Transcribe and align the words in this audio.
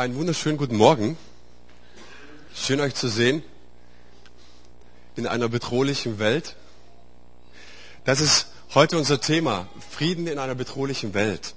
Einen 0.00 0.16
wunderschönen 0.16 0.56
guten 0.56 0.78
Morgen. 0.78 1.18
Schön 2.54 2.80
euch 2.80 2.94
zu 2.94 3.10
sehen 3.10 3.42
in 5.14 5.26
einer 5.26 5.50
bedrohlichen 5.50 6.18
Welt. 6.18 6.56
Das 8.06 8.22
ist 8.22 8.46
heute 8.72 8.96
unser 8.96 9.20
Thema, 9.20 9.68
Frieden 9.90 10.26
in 10.26 10.38
einer 10.38 10.54
bedrohlichen 10.54 11.12
Welt. 11.12 11.54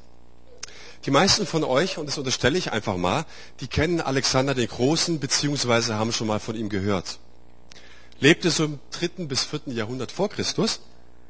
Die 1.05 1.11
meisten 1.11 1.47
von 1.47 1.63
euch, 1.63 1.97
und 1.97 2.07
das 2.07 2.17
unterstelle 2.17 2.57
ich 2.57 2.73
einfach 2.73 2.97
mal, 2.97 3.25
die 3.61 3.67
kennen 3.67 4.01
Alexander 4.01 4.53
den 4.53 4.67
Großen, 4.67 5.21
beziehungsweise 5.21 5.95
haben 5.95 6.11
schon 6.11 6.27
mal 6.27 6.41
von 6.41 6.57
ihm 6.57 6.67
gehört. 6.67 7.19
Lebte 8.19 8.51
so 8.51 8.65
im 8.65 8.79
dritten 8.91 9.29
bis 9.29 9.45
vierten 9.45 9.71
Jahrhundert 9.71 10.11
vor 10.11 10.27
Christus, 10.27 10.81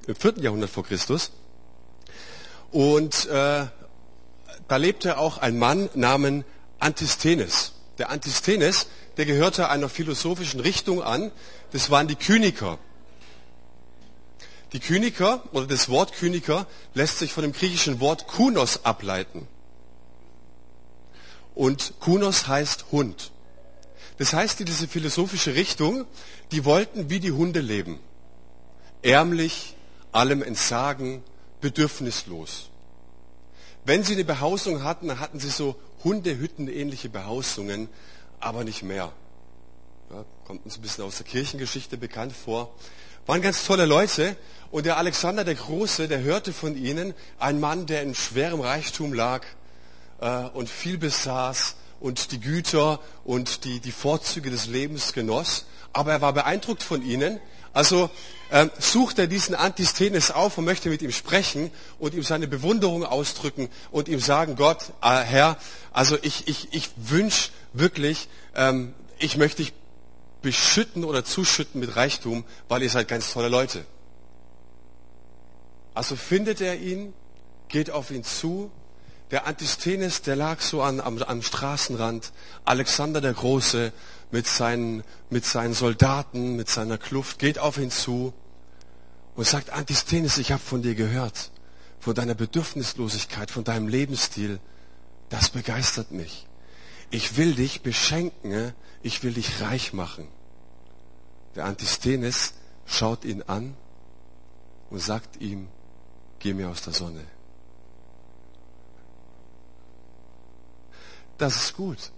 im 0.07 0.16
vierten 0.16 0.41
Jahrhundert 0.41 0.71
vor 0.71 0.84
Christus. 0.84 1.30
Und 2.71 3.27
äh, 3.27 3.68
da 4.68 4.77
lebte 4.77 5.19
auch 5.19 5.37
ein 5.37 5.59
Mann 5.59 5.91
namens 5.93 6.43
Antisthenes. 6.83 7.73
Der 7.97 8.10
Antisthenes, 8.10 8.87
der 9.18 9.25
gehörte 9.25 9.69
einer 9.69 9.89
philosophischen 9.89 10.60
Richtung 10.60 11.01
an. 11.01 11.32
Das 11.71 11.89
waren 11.89 12.07
die 12.07 12.15
Kyniker. 12.15 12.78
Die 14.73 14.79
Kyniker 14.79 15.43
oder 15.51 15.68
das 15.68 15.87
Wort 15.87 16.14
Kyniker 16.14 16.68
lässt 16.93 17.19
sich 17.19 17.32
von 17.32 17.43
dem 17.43 17.54
griechischen 17.54 18.00
Wort 18.00 18.28
Kunos 18.28 18.86
ableiten. 18.86 19.47
Und 21.56 21.93
Kunos 22.00 22.47
heißt 22.47 22.86
Hund. 22.92 23.31
Das 24.18 24.34
heißt, 24.34 24.59
diese 24.59 24.87
philosophische 24.87 25.56
Richtung, 25.56 26.06
die 26.51 26.65
wollten 26.65 27.09
wie 27.09 27.20
die 27.20 27.31
Hunde 27.31 27.61
leben. 27.61 28.00
Ärmlich, 29.04 29.75
allem 30.11 30.42
entsagen, 30.42 31.23
bedürfnislos. 31.61 32.70
Wenn 33.86 34.03
sie 34.03 34.14
eine 34.14 34.23
Behausung 34.23 34.84
hatten, 34.84 35.08
dann 35.09 35.20
hatten 35.20 35.39
sie 35.39 35.50
so 35.50 35.75
Hundehütten-ähnliche 36.03 37.09
Behausungen, 37.09 37.90
aber 38.40 38.64
nicht 38.64 38.84
mehr. 38.84 39.12
Ja, 40.10 40.26
kommt 40.45 40.66
uns 40.66 40.78
ein 40.78 40.82
bisschen 40.82 41.04
aus 41.04 41.18
der 41.18 41.26
Kirchengeschichte 41.26 41.98
bekannt 41.98 42.34
vor. 42.34 42.73
Waren 43.26 43.42
ganz 43.42 43.66
tolle 43.66 43.86
Leute. 43.86 44.36
Und 44.70 44.86
der 44.86 44.98
Alexander 44.98 45.44
der 45.44 45.56
Große, 45.56 46.08
der 46.08 46.22
hörte 46.22 46.52
von 46.52 46.76
ihnen, 46.76 47.14
ein 47.40 47.60
Mann, 47.60 47.86
der 47.86 48.02
in 48.02 48.16
schwerem 48.16 48.60
Reichtum 48.60 49.14
lag 49.14 49.45
äh, 50.20 50.45
und 50.54 50.68
viel 50.68 50.98
besaß 50.98 51.76
und 52.00 52.32
die 52.32 52.40
Güter 52.40 53.00
und 53.23 53.64
die, 53.64 53.80
die 53.80 53.92
Vorzüge 53.92 54.50
des 54.50 54.67
Lebens 54.67 55.14
genoss. 55.14 55.66
Aber 55.94 56.12
er 56.12 56.22
war 56.22 56.34
beeindruckt 56.34 56.84
von 56.84 57.02
ihnen. 57.02 57.40
Also 57.74 58.10
ähm, 58.52 58.70
sucht 58.78 59.18
er 59.18 59.26
diesen 59.26 59.56
Antisthenes 59.56 60.30
auf 60.30 60.58
und 60.60 60.66
möchte 60.66 60.90
mit 60.90 61.02
ihm 61.02 61.12
sprechen 61.12 61.72
und 61.98 62.14
ihm 62.14 62.22
seine 62.22 62.48
Bewunderung 62.48 63.04
ausdrücken 63.04 63.68
und 63.92 64.08
ihm 64.08 64.20
sagen, 64.20 64.56
Gott, 64.56 64.92
äh, 65.02 65.18
Herr, 65.22 65.58
also 65.92 66.18
ich, 66.22 66.48
ich, 66.48 66.68
ich 66.72 66.92
wünsche 66.96 67.50
wirklich, 67.74 68.30
ähm, 68.56 68.94
ich 69.18 69.38
möchte 69.38 69.64
dich 69.64 69.74
beschütten 70.44 71.04
oder 71.04 71.26
zuschütten 71.26 71.80
mit 71.80 71.96
Reichtum, 71.96 72.44
weil 72.68 72.84
ihr 72.84 72.90
seid 72.92 73.08
ganz 73.08 73.34
tolle 73.34 73.50
Leute. 73.50 73.86
Also 75.96 76.16
findet 76.16 76.62
er 76.62 76.80
ihn, 76.80 77.14
geht 77.70 77.90
auf 77.90 78.12
ihn 78.12 78.24
zu. 78.24 78.72
Der 79.32 79.48
Antisthenes, 79.48 80.22
der 80.22 80.36
lag 80.36 80.62
so 80.62 80.84
an, 80.84 81.00
am, 81.00 81.18
am 81.24 81.42
Straßenrand. 81.42 82.32
Alexander 82.66 83.20
der 83.20 83.34
Große 83.34 83.92
mit 84.34 84.48
seinen, 84.48 85.03
mit 85.30 85.45
seinen 85.45 85.76
Soldaten, 85.76 86.56
mit 86.56 86.67
seiner 86.67 86.98
Kluft, 86.98 87.38
geht 87.38 87.59
auf 87.59 87.78
ihn 87.78 87.92
zu 87.92 88.34
und 89.36 89.45
sagt, 89.45 89.70
Antisthenes, 89.70 90.39
ich 90.39 90.52
habe 90.52 90.62
von 90.62 90.81
dir 90.81 90.95
gehört, 90.95 91.52
von 92.00 92.16
deiner 92.16 92.34
Bedürfnislosigkeit, 92.34 93.52
von 93.52 93.64
deinem 93.64 93.88
Lebensstil. 93.88 94.59
Das 95.30 95.50
begeistert 95.50 96.11
mich. 96.11 96.48
Ich 97.11 97.38
will 97.38 97.54
dich 97.54 97.84
beschenken, 97.84 98.73
ich 99.04 99.22
will 99.22 99.34
dich 99.34 99.61
reich 99.61 99.94
machen. 99.94 100.28
Der 101.55 101.65
Antisthenes 101.65 102.55
schaut 102.88 103.26
ihn 103.26 103.44
an 103.44 103.76
und 104.89 105.00
sagt 105.00 105.42
ihm, 105.42 105.67
geh 106.39 106.55
mir 106.55 106.70
aus 106.70 106.82
der 106.82 106.94
Sonne. 106.94 107.23
Das 111.38 111.55
ist 111.55 111.76
gut. 111.76 112.11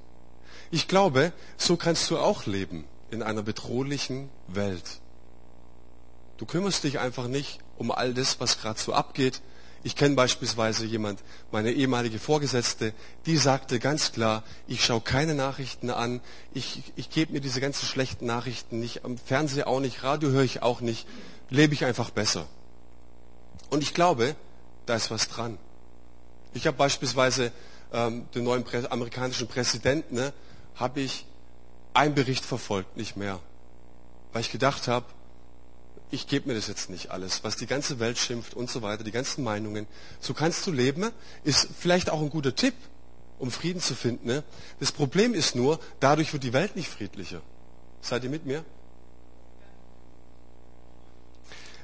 Ich 0.72 0.88
glaube, 0.88 1.32
so 1.58 1.78
kannst 1.78 2.10
du 2.10 2.18
auch 2.18 2.46
leben 2.46 2.86
in 3.12 3.24
einer 3.24 3.44
bedrohlichen 3.44 4.30
Welt. 4.48 5.00
Du 6.38 6.46
kümmerst 6.46 6.84
dich 6.84 7.00
einfach 7.00 7.28
nicht 7.28 7.60
um 7.78 7.92
all 7.92 8.14
das, 8.14 8.40
was 8.40 8.60
gerade 8.60 8.80
so 8.80 8.94
abgeht. 8.94 9.42
Ich 9.84 9.96
kenne 9.96 10.16
beispielsweise 10.16 10.86
jemand, 10.86 11.22
meine 11.52 11.72
ehemalige 11.72 12.18
Vorgesetzte, 12.18 12.94
die 13.28 13.38
sagte 13.38 13.80
ganz 13.80 14.12
klar, 14.12 14.44
ich 14.68 14.84
schaue 14.84 15.02
keine 15.02 15.36
Nachrichten 15.36 15.92
an, 15.92 16.22
ich, 16.54 16.82
ich 16.96 17.12
gebe 17.12 17.34
mir 17.34 17.40
diese 17.40 17.62
ganzen 17.62 17.86
schlechten 17.86 18.26
Nachrichten 18.26 18.80
nicht, 18.80 19.06
am 19.06 19.18
Fernseher 19.18 19.68
auch 19.68 19.80
nicht, 19.80 20.02
Radio 20.02 20.30
höre 20.30 20.44
ich 20.44 20.64
auch 20.64 20.82
nicht, 20.82 21.08
lebe 21.50 21.76
ich 21.76 21.86
einfach 21.86 22.10
besser. 22.10 22.48
Und 23.70 23.84
ich 23.84 23.94
glaube, 23.94 24.36
da 24.88 24.96
ist 24.96 25.12
was 25.12 25.28
dran. 25.28 25.60
Ich 26.54 26.66
habe 26.66 26.78
beispielsweise 26.78 27.52
ähm, 27.94 28.26
den 28.34 28.44
neuen 28.44 28.64
Prä 28.64 28.84
amerikanischen 28.90 29.48
Präsidenten, 29.48 30.16
ne, 30.16 30.34
habe 30.76 31.02
ich 31.02 31.26
einen 31.94 32.16
Bericht 32.16 32.46
verfolgt, 32.46 32.98
nicht 32.98 33.16
mehr. 33.16 33.40
Weil 34.34 34.42
ich 34.42 34.52
gedacht 34.52 34.88
habe, 34.88 35.06
ich 36.12 36.28
gebe 36.28 36.48
mir 36.48 36.56
das 36.56 36.68
jetzt 36.68 36.90
nicht 36.90 37.12
alles, 37.12 37.44
was 37.44 37.56
die 37.56 37.66
ganze 37.66 38.00
Welt 38.00 38.18
schimpft 38.18 38.54
und 38.54 38.70
so 38.70 38.82
weiter, 38.82 39.04
die 39.04 39.12
ganzen 39.12 39.44
Meinungen. 39.44 39.88
So 40.20 40.34
kannst 40.34 40.66
du 40.68 40.72
leben, 40.72 41.12
ist 41.44 41.68
vielleicht 41.78 42.10
auch 42.10 42.22
ein 42.22 42.30
guter 42.30 42.56
Tipp, 42.56 42.76
um 43.40 43.52
Frieden 43.52 43.82
zu 43.82 43.96
finden. 43.96 44.28
Ne? 44.28 44.44
Das 44.80 44.92
Problem 44.92 45.34
ist 45.34 45.56
nur, 45.56 45.80
dadurch 46.00 46.32
wird 46.34 46.44
die 46.44 46.54
Welt 46.54 46.76
nicht 46.76 46.90
friedlicher. 46.90 47.42
Seid 48.02 48.24
ihr 48.24 48.30
mit 48.30 48.46
mir? 48.46 48.64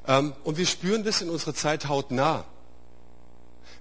Ähm, 0.07 0.33
und 0.43 0.57
wir 0.57 0.65
spüren 0.65 1.03
das 1.03 1.21
in 1.21 1.29
unserer 1.29 1.53
Zeit 1.53 1.87
hautnah. 1.87 2.45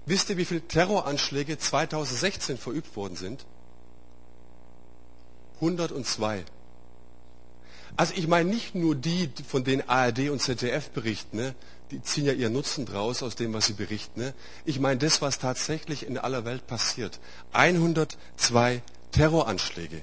Wisst 0.05 0.29
ihr, 0.29 0.37
wie 0.37 0.45
viele 0.45 0.67
Terroranschläge 0.67 1.57
2016 1.57 2.57
verübt 2.57 2.95
worden 2.95 3.15
sind? 3.15 3.45
102. 5.61 6.43
Also 7.95 8.13
ich 8.15 8.27
meine 8.27 8.49
nicht 8.49 8.75
nur 8.75 8.95
die, 8.95 9.29
von 9.47 9.63
denen 9.63 9.87
ARD 9.87 10.29
und 10.29 10.41
ZDF 10.41 10.89
berichten, 10.89 11.37
ne? 11.37 11.55
die 11.91 12.01
ziehen 12.01 12.25
ja 12.25 12.33
ihren 12.33 12.53
Nutzen 12.53 12.85
draus 12.85 13.21
aus 13.21 13.35
dem, 13.35 13.53
was 13.53 13.67
sie 13.67 13.73
berichten. 13.73 14.21
Ne? 14.21 14.33
Ich 14.65 14.79
meine 14.79 14.97
das, 14.97 15.21
was 15.21 15.39
tatsächlich 15.39 16.05
in 16.05 16.17
aller 16.17 16.45
Welt 16.45 16.67
passiert. 16.67 17.19
102 17.53 18.81
Terroranschläge. 19.11 20.01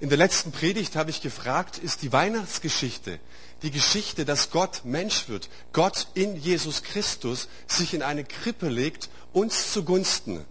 In 0.00 0.08
der 0.08 0.18
letzten 0.18 0.52
Predigt 0.52 0.96
habe 0.96 1.10
ich 1.10 1.22
gefragt, 1.22 1.78
ist 1.78 2.02
die 2.02 2.12
Weihnachtsgeschichte 2.12 3.18
die 3.62 3.70
Geschichte, 3.70 4.24
dass 4.24 4.50
Gott 4.50 4.84
Mensch 4.84 5.28
wird, 5.28 5.48
Gott 5.72 6.08
in 6.14 6.36
Jesus 6.36 6.82
Christus 6.82 7.48
sich 7.66 7.94
in 7.94 8.02
eine 8.02 8.24
Krippe 8.24 8.68
legt, 8.68 9.08
uns 9.32 9.72
zugunsten, 9.72 10.44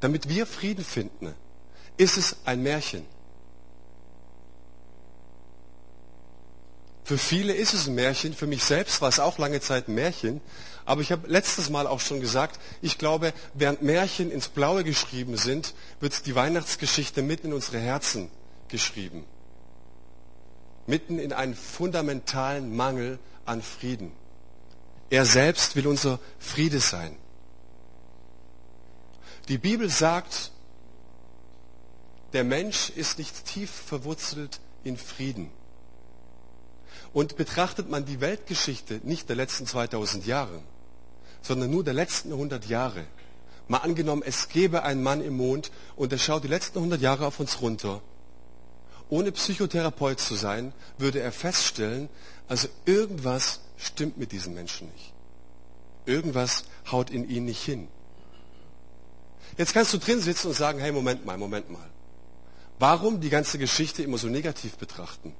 damit 0.00 0.28
wir 0.28 0.46
Frieden 0.46 0.84
finden, 0.84 1.34
ist 2.00 2.16
es 2.16 2.36
ein 2.46 2.62
Märchen. 2.62 3.04
Für 7.04 7.18
viele 7.18 7.52
ist 7.52 7.74
es 7.74 7.88
ein 7.88 7.94
Märchen, 7.94 8.32
für 8.32 8.46
mich 8.46 8.64
selbst 8.64 9.02
war 9.02 9.10
es 9.10 9.20
auch 9.20 9.36
lange 9.36 9.60
Zeit 9.60 9.86
ein 9.88 9.94
Märchen, 9.94 10.40
aber 10.86 11.02
ich 11.02 11.12
habe 11.12 11.28
letztes 11.28 11.68
Mal 11.68 11.86
auch 11.86 12.00
schon 12.00 12.20
gesagt, 12.20 12.58
ich 12.80 12.96
glaube, 12.96 13.34
während 13.52 13.82
Märchen 13.82 14.30
ins 14.30 14.48
Blaue 14.48 14.82
geschrieben 14.82 15.36
sind, 15.36 15.74
wird 16.00 16.24
die 16.24 16.34
Weihnachtsgeschichte 16.34 17.20
mitten 17.20 17.48
in 17.48 17.52
unsere 17.52 17.78
Herzen 17.78 18.30
geschrieben. 18.68 19.24
Mitten 20.86 21.18
in 21.18 21.34
einen 21.34 21.54
fundamentalen 21.54 22.74
Mangel 22.74 23.18
an 23.44 23.60
Frieden. 23.60 24.12
Er 25.10 25.26
selbst 25.26 25.76
will 25.76 25.86
unser 25.86 26.18
Friede 26.38 26.80
sein. 26.80 27.14
Die 29.48 29.58
Bibel 29.58 29.90
sagt, 29.90 30.52
der 32.32 32.44
Mensch 32.44 32.90
ist 32.90 33.18
nicht 33.18 33.44
tief 33.44 33.70
verwurzelt 33.70 34.60
in 34.84 34.96
Frieden. 34.96 35.50
Und 37.12 37.36
betrachtet 37.36 37.90
man 37.90 38.04
die 38.04 38.20
Weltgeschichte 38.20 39.00
nicht 39.02 39.28
der 39.28 39.36
letzten 39.36 39.66
2000 39.66 40.26
Jahre, 40.26 40.62
sondern 41.42 41.70
nur 41.70 41.82
der 41.82 41.94
letzten 41.94 42.32
100 42.32 42.66
Jahre, 42.66 43.04
mal 43.66 43.78
angenommen, 43.78 44.22
es 44.24 44.48
gäbe 44.48 44.84
einen 44.84 45.02
Mann 45.02 45.20
im 45.20 45.36
Mond 45.36 45.70
und 45.96 46.12
er 46.12 46.18
schaut 46.18 46.44
die 46.44 46.48
letzten 46.48 46.78
100 46.78 47.00
Jahre 47.00 47.26
auf 47.26 47.40
uns 47.40 47.60
runter, 47.60 48.00
ohne 49.08 49.32
Psychotherapeut 49.32 50.20
zu 50.20 50.36
sein, 50.36 50.72
würde 50.98 51.20
er 51.20 51.32
feststellen, 51.32 52.08
also 52.48 52.68
irgendwas 52.84 53.60
stimmt 53.76 54.18
mit 54.18 54.30
diesem 54.30 54.54
Menschen 54.54 54.88
nicht. 54.92 55.12
Irgendwas 56.06 56.64
haut 56.90 57.10
in 57.10 57.28
ihn 57.28 57.44
nicht 57.44 57.62
hin. 57.62 57.88
Jetzt 59.58 59.74
kannst 59.74 59.92
du 59.92 59.98
drin 59.98 60.20
sitzen 60.20 60.48
und 60.48 60.54
sagen, 60.54 60.78
hey, 60.78 60.92
Moment 60.92 61.24
mal, 61.26 61.36
Moment 61.36 61.70
mal. 61.70 61.89
Warum 62.80 63.20
die 63.20 63.28
ganze 63.28 63.58
Geschichte 63.58 64.02
immer 64.02 64.16
so 64.16 64.28
negativ 64.28 64.78
betrachten? 64.78 65.34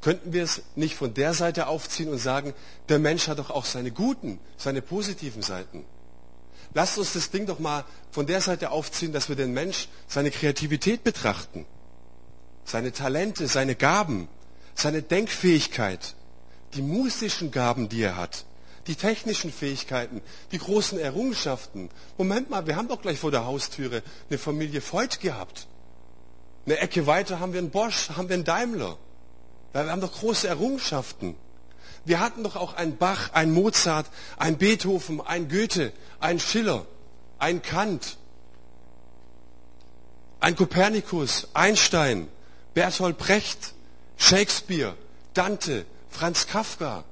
Könnten 0.00 0.32
wir 0.32 0.42
es 0.42 0.62
nicht 0.74 0.96
von 0.96 1.14
der 1.14 1.34
Seite 1.34 1.68
aufziehen 1.68 2.08
und 2.08 2.18
sagen, 2.18 2.52
der 2.88 2.98
Mensch 2.98 3.28
hat 3.28 3.38
doch 3.38 3.50
auch 3.50 3.64
seine 3.64 3.92
guten, 3.92 4.40
seine 4.56 4.82
positiven 4.82 5.42
Seiten. 5.42 5.84
Lasst 6.74 6.98
uns 6.98 7.12
das 7.12 7.30
Ding 7.30 7.46
doch 7.46 7.60
mal 7.60 7.84
von 8.10 8.26
der 8.26 8.40
Seite 8.40 8.72
aufziehen, 8.72 9.12
dass 9.12 9.28
wir 9.28 9.36
den 9.36 9.52
Mensch 9.52 9.86
seine 10.08 10.32
Kreativität 10.32 11.04
betrachten, 11.04 11.64
seine 12.64 12.90
Talente, 12.90 13.46
seine 13.46 13.76
Gaben, 13.76 14.26
seine 14.74 15.00
Denkfähigkeit, 15.00 16.16
die 16.74 16.82
musischen 16.82 17.52
Gaben, 17.52 17.88
die 17.88 18.02
er 18.02 18.16
hat, 18.16 18.46
die 18.88 18.96
technischen 18.96 19.52
Fähigkeiten, 19.52 20.20
die 20.50 20.58
großen 20.58 20.98
Errungenschaften. 20.98 21.88
Moment 22.18 22.50
mal, 22.50 22.66
wir 22.66 22.74
haben 22.74 22.88
doch 22.88 23.00
gleich 23.00 23.20
vor 23.20 23.30
der 23.30 23.44
Haustüre 23.44 24.02
eine 24.28 24.38
Familie 24.38 24.82
Voigt 24.82 25.20
gehabt. 25.20 25.68
Eine 26.64 26.78
Ecke 26.78 27.06
weiter 27.06 27.40
haben 27.40 27.52
wir 27.52 27.58
einen 27.58 27.70
Bosch, 27.70 28.10
haben 28.10 28.28
wir 28.28 28.34
einen 28.34 28.44
Daimler. 28.44 28.96
Wir 29.72 29.90
haben 29.90 30.00
doch 30.00 30.12
große 30.12 30.46
Errungenschaften. 30.46 31.36
Wir 32.04 32.20
hatten 32.20 32.42
doch 32.42 32.56
auch 32.56 32.74
einen 32.74 32.96
Bach, 32.96 33.32
einen 33.32 33.52
Mozart, 33.52 34.06
einen 34.36 34.58
Beethoven, 34.58 35.20
einen 35.20 35.48
Goethe, 35.48 35.92
einen 36.20 36.40
Schiller, 36.40 36.84
einen 37.38 37.62
Kant, 37.62 38.16
einen 40.40 40.56
Kopernikus, 40.56 41.48
Einstein, 41.54 42.28
Bertolt 42.74 43.18
Brecht, 43.18 43.74
Shakespeare, 44.16 44.94
Dante, 45.34 45.86
Franz 46.10 46.46
Kafka. 46.46 47.04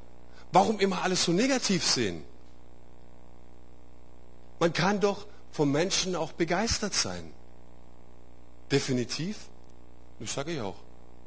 Warum 0.53 0.81
immer 0.81 1.03
alles 1.03 1.25
so 1.25 1.33
negativ 1.33 1.87
sehen? 1.87 2.25
Man 4.59 4.73
kann 4.73 5.01
doch 5.01 5.27
vom 5.53 5.71
Menschen 5.71 6.17
auch 6.17 6.33
begeistert 6.33 6.95
sein. 6.95 7.33
Definitiv. 8.71 9.49
Das 10.19 10.35
sage 10.35 10.53
ich 10.53 10.61
auch. 10.61 10.77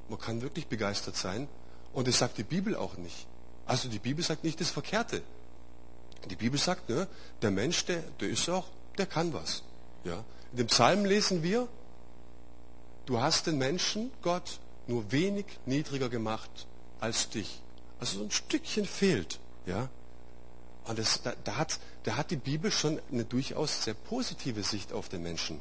Man 0.10 0.20
kann 0.20 0.42
wirklich 0.42 0.68
begeistert 0.68 1.16
sein. 1.16 1.48
Und 1.94 2.08
das 2.08 2.20
sagt 2.20 2.38
die 2.38 2.44
Bibel 2.44 2.76
auch 2.76 2.98
nicht. 2.98 3.28
Also 3.66 3.88
die 3.90 4.00
Bibel 4.00 4.24
sagt 4.24 4.44
nicht 4.44 4.60
das 4.60 4.70
Verkehrte. 4.70 5.22
Die 6.30 6.36
Bibel 6.36 6.60
sagt, 6.60 6.90
ne, 6.90 7.08
der 7.42 7.52
Mensch, 7.52 7.86
der, 7.86 8.02
der 8.20 8.30
ist 8.30 8.50
auch, 8.50 8.68
der 8.98 9.06
kann 9.06 9.34
was. 9.34 9.64
Ja. 10.04 10.24
In 10.52 10.58
dem 10.58 10.68
Psalm 10.68 11.06
lesen 11.06 11.44
wir, 11.44 11.68
du 13.06 13.20
hast 13.20 13.48
den 13.48 13.58
Menschen, 13.58 14.12
Gott, 14.22 14.60
nur 14.88 15.12
wenig 15.12 15.46
niedriger 15.66 16.10
gemacht 16.10 16.50
als 17.00 17.30
dich. 17.30 17.62
Also 18.00 18.20
so 18.20 18.24
ein 18.24 18.32
Stückchen 18.32 18.86
fehlt. 18.86 19.40
Ja. 19.66 19.90
Und 20.86 21.00
das, 21.00 21.22
da, 21.22 21.34
da, 21.44 21.58
hat, 21.58 21.80
da 22.04 22.18
hat 22.18 22.32
die 22.32 22.38
Bibel 22.38 22.72
schon 22.72 23.00
eine 23.12 23.24
durchaus 23.26 23.84
sehr 23.84 23.94
positive 23.94 24.64
Sicht 24.64 24.92
auf 24.92 25.10
den 25.10 25.24
Menschen. 25.24 25.60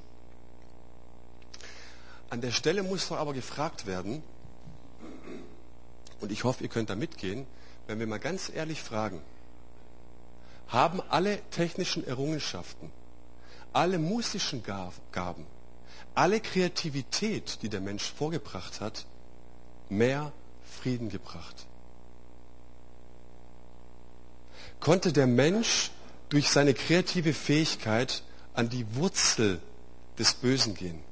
An 2.33 2.41
der 2.41 2.51
Stelle 2.51 2.83
muss 2.83 3.09
doch 3.09 3.19
aber 3.19 3.35
gefragt 3.35 3.85
werden, 3.85 4.23
und 6.23 6.33
ich 6.33 6.45
hoffe, 6.45 6.63
ihr 6.63 6.71
könnt 6.71 6.89
da 6.89 6.97
mitgehen, 6.97 7.47
wenn 7.87 7.99
wir 7.99 8.07
mal 8.07 8.19
ganz 8.19 8.49
ehrlich 8.49 8.81
fragen, 8.81 9.21
haben 10.67 11.03
alle 11.11 11.43
technischen 11.51 12.07
Errungenschaften, 12.07 12.91
alle 13.75 13.99
musischen 13.99 14.63
Gaben, 14.63 15.47
alle 16.15 16.41
Kreativität, 16.41 17.59
die 17.61 17.69
der 17.69 17.83
Mensch 17.83 18.11
vorgebracht 18.11 18.81
hat, 18.81 19.05
mehr 19.91 20.33
Frieden 20.65 21.11
gebracht? 21.11 21.67
Konnte 24.81 25.13
der 25.13 25.27
Mensch 25.27 25.91
durch 26.31 26.49
seine 26.49 26.73
kreative 26.73 27.35
Fähigkeit 27.35 28.23
an 28.55 28.71
die 28.71 28.97
Wurzel 28.97 29.61
des 30.19 30.33
Bösen 30.33 30.75
gehen? 30.75 31.12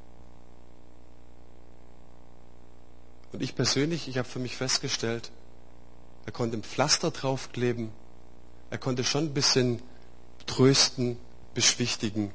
Und 3.32 3.42
ich 3.42 3.54
persönlich, 3.54 4.08
ich 4.08 4.18
habe 4.18 4.28
für 4.28 4.38
mich 4.38 4.56
festgestellt, 4.56 5.30
er 6.26 6.32
konnte 6.32 6.56
ein 6.56 6.62
Pflaster 6.62 7.10
draufkleben, 7.10 7.90
er 8.70 8.78
konnte 8.78 9.04
schon 9.04 9.26
ein 9.26 9.34
bisschen 9.34 9.82
trösten, 10.46 11.16
beschwichtigen, 11.54 12.32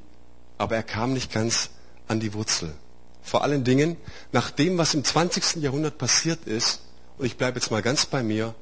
aber 0.58 0.76
er 0.76 0.82
kam 0.82 1.12
nicht 1.12 1.32
ganz 1.32 1.70
an 2.08 2.20
die 2.20 2.34
Wurzel. 2.34 2.74
Vor 3.22 3.42
allen 3.42 3.64
Dingen, 3.64 3.96
nach 4.32 4.50
dem, 4.50 4.78
was 4.78 4.94
im 4.94 5.04
20. 5.04 5.56
Jahrhundert 5.62 5.98
passiert 5.98 6.46
ist, 6.46 6.80
und 7.18 7.26
ich 7.26 7.36
bleibe 7.36 7.58
jetzt 7.58 7.70
mal 7.70 7.82
ganz 7.82 8.06
bei 8.06 8.22
mir, 8.22 8.54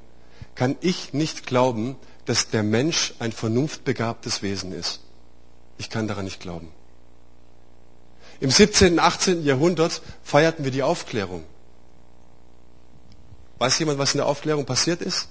kann 0.54 0.76
ich 0.80 1.12
nicht 1.12 1.46
glauben, 1.46 1.96
dass 2.24 2.48
der 2.48 2.62
Mensch 2.62 3.14
ein 3.18 3.32
vernunftbegabtes 3.32 4.42
Wesen 4.42 4.72
ist. 4.72 5.00
Ich 5.78 5.90
kann 5.90 6.08
daran 6.08 6.24
nicht 6.24 6.40
glauben. 6.40 6.70
Im 8.40 8.50
17. 8.50 8.94
und 8.94 8.98
18. 9.00 9.44
Jahrhundert 9.44 10.02
feierten 10.22 10.64
wir 10.64 10.72
die 10.72 10.82
Aufklärung. 10.82 11.44
Weiß 13.64 13.78
jemand, 13.78 13.98
was 13.98 14.12
in 14.12 14.18
der 14.18 14.26
Aufklärung 14.26 14.66
passiert 14.66 15.00
ist? 15.00 15.26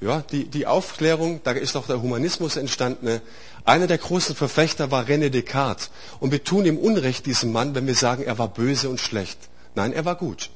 Ja, 0.00 0.22
die, 0.22 0.46
die 0.46 0.66
Aufklärung, 0.66 1.40
da 1.44 1.52
ist 1.52 1.76
auch 1.76 1.86
der 1.86 2.02
Humanismus 2.02 2.56
entstanden. 2.56 3.20
Einer 3.64 3.86
der 3.86 3.98
großen 3.98 4.34
Verfechter 4.34 4.90
war 4.90 5.04
René 5.04 5.28
Descartes. 5.28 5.90
Und 6.18 6.32
wir 6.32 6.42
tun 6.42 6.66
ihm 6.66 6.78
Unrecht, 6.78 7.26
diesem 7.26 7.52
Mann, 7.52 7.76
wenn 7.76 7.86
wir 7.86 7.94
sagen, 7.94 8.24
er 8.24 8.38
war 8.38 8.48
böse 8.48 8.88
und 8.88 8.98
schlecht. 8.98 9.38
Nein, 9.76 9.92
er 9.92 10.04
war 10.04 10.16
gut. 10.16 10.50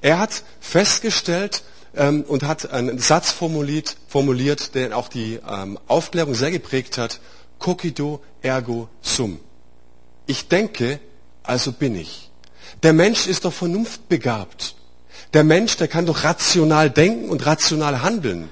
Er 0.00 0.20
hat 0.20 0.44
festgestellt 0.60 1.64
ähm, 1.96 2.22
und 2.22 2.44
hat 2.44 2.70
einen 2.70 3.00
Satz 3.00 3.32
formuliert, 3.32 3.96
formuliert 4.06 4.76
der 4.76 4.96
auch 4.96 5.08
die 5.08 5.40
ähm, 5.44 5.76
Aufklärung 5.88 6.36
sehr 6.36 6.52
geprägt 6.52 6.98
hat. 6.98 7.18
Cogito 7.58 8.22
ergo 8.42 8.88
sum. 9.02 9.40
Ich 10.26 10.46
denke, 10.46 11.00
also 11.42 11.72
bin 11.72 11.96
ich. 11.96 12.25
Der 12.82 12.92
Mensch 12.92 13.26
ist 13.26 13.44
doch 13.44 13.52
vernunftbegabt. 13.52 14.74
Der 15.34 15.44
Mensch, 15.44 15.76
der 15.76 15.88
kann 15.88 16.06
doch 16.06 16.24
rational 16.24 16.90
denken 16.90 17.28
und 17.28 17.44
rational 17.46 18.02
handeln. 18.02 18.48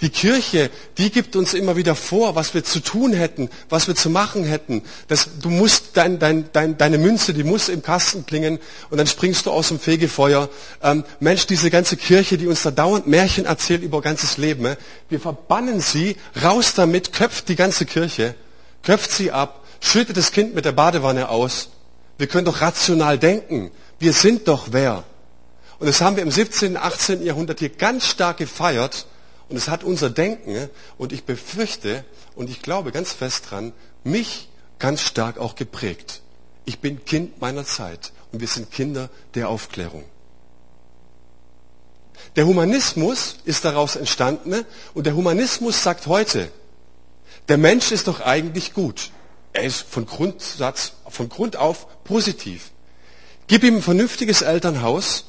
Die 0.00 0.10
Kirche, 0.10 0.70
die 0.98 1.10
gibt 1.10 1.36
uns 1.36 1.54
immer 1.54 1.76
wieder 1.76 1.94
vor, 1.94 2.34
was 2.34 2.52
wir 2.52 2.64
zu 2.64 2.80
tun 2.80 3.12
hätten, 3.12 3.48
was 3.68 3.86
wir 3.86 3.94
zu 3.94 4.10
machen 4.10 4.44
hätten. 4.44 4.82
Das, 5.06 5.28
du 5.40 5.48
musst 5.48 5.90
dein, 5.94 6.18
dein, 6.18 6.48
dein, 6.52 6.76
deine 6.76 6.98
Münze, 6.98 7.32
die 7.32 7.44
muss 7.44 7.68
im 7.68 7.80
Kasten 7.80 8.26
klingen 8.26 8.58
und 8.90 8.98
dann 8.98 9.06
springst 9.06 9.46
du 9.46 9.52
aus 9.52 9.68
dem 9.68 9.78
Fegefeuer. 9.78 10.50
Ähm, 10.82 11.04
Mensch, 11.20 11.46
diese 11.46 11.70
ganze 11.70 11.96
Kirche, 11.96 12.36
die 12.36 12.48
uns 12.48 12.62
da 12.62 12.72
dauernd 12.72 13.06
Märchen 13.06 13.44
erzählt 13.44 13.82
über 13.82 14.02
ganzes 14.02 14.36
Leben, 14.36 14.66
äh, 14.66 14.76
wir 15.08 15.20
verbannen 15.20 15.80
sie, 15.80 16.16
raus 16.42 16.74
damit, 16.74 17.12
köpft 17.12 17.48
die 17.48 17.56
ganze 17.56 17.86
Kirche, 17.86 18.34
köpft 18.82 19.12
sie 19.12 19.30
ab, 19.30 19.64
schüttet 19.80 20.16
das 20.16 20.32
Kind 20.32 20.56
mit 20.56 20.64
der 20.64 20.72
Badewanne 20.72 21.28
aus 21.28 21.70
wir 22.18 22.26
können 22.26 22.44
doch 22.44 22.60
rational 22.60 23.18
denken. 23.18 23.70
Wir 23.98 24.12
sind 24.12 24.48
doch 24.48 24.68
wer. 24.70 25.04
Und 25.78 25.86
das 25.86 26.00
haben 26.00 26.16
wir 26.16 26.22
im 26.22 26.30
17., 26.30 26.76
18. 26.76 27.24
Jahrhundert 27.24 27.58
hier 27.58 27.70
ganz 27.70 28.06
stark 28.06 28.38
gefeiert. 28.38 29.06
Und 29.48 29.56
es 29.56 29.68
hat 29.68 29.84
unser 29.84 30.10
Denken, 30.10 30.70
und 30.96 31.12
ich 31.12 31.24
befürchte 31.24 32.04
und 32.34 32.48
ich 32.48 32.62
glaube 32.62 32.92
ganz 32.92 33.12
fest 33.12 33.50
dran, 33.50 33.72
mich 34.02 34.48
ganz 34.78 35.02
stark 35.02 35.38
auch 35.38 35.54
geprägt. 35.54 36.22
Ich 36.64 36.78
bin 36.78 37.04
Kind 37.04 37.40
meiner 37.40 37.64
Zeit 37.64 38.12
und 38.32 38.40
wir 38.40 38.48
sind 38.48 38.70
Kinder 38.70 39.10
der 39.34 39.48
Aufklärung. 39.48 40.04
Der 42.36 42.46
Humanismus 42.46 43.36
ist 43.44 43.64
daraus 43.64 43.96
entstanden 43.96 44.64
und 44.94 45.06
der 45.06 45.14
Humanismus 45.14 45.82
sagt 45.82 46.06
heute, 46.06 46.50
der 47.48 47.58
Mensch 47.58 47.92
ist 47.92 48.08
doch 48.08 48.20
eigentlich 48.20 48.72
gut. 48.72 49.10
Er 49.54 49.62
ist 49.62 49.82
von 49.82 50.04
Grundsatz, 50.04 50.94
von 51.08 51.28
Grund 51.28 51.56
auf 51.56 52.02
positiv. 52.02 52.72
Gib 53.46 53.62
ihm 53.62 53.76
ein 53.76 53.82
vernünftiges 53.82 54.42
Elternhaus, 54.42 55.26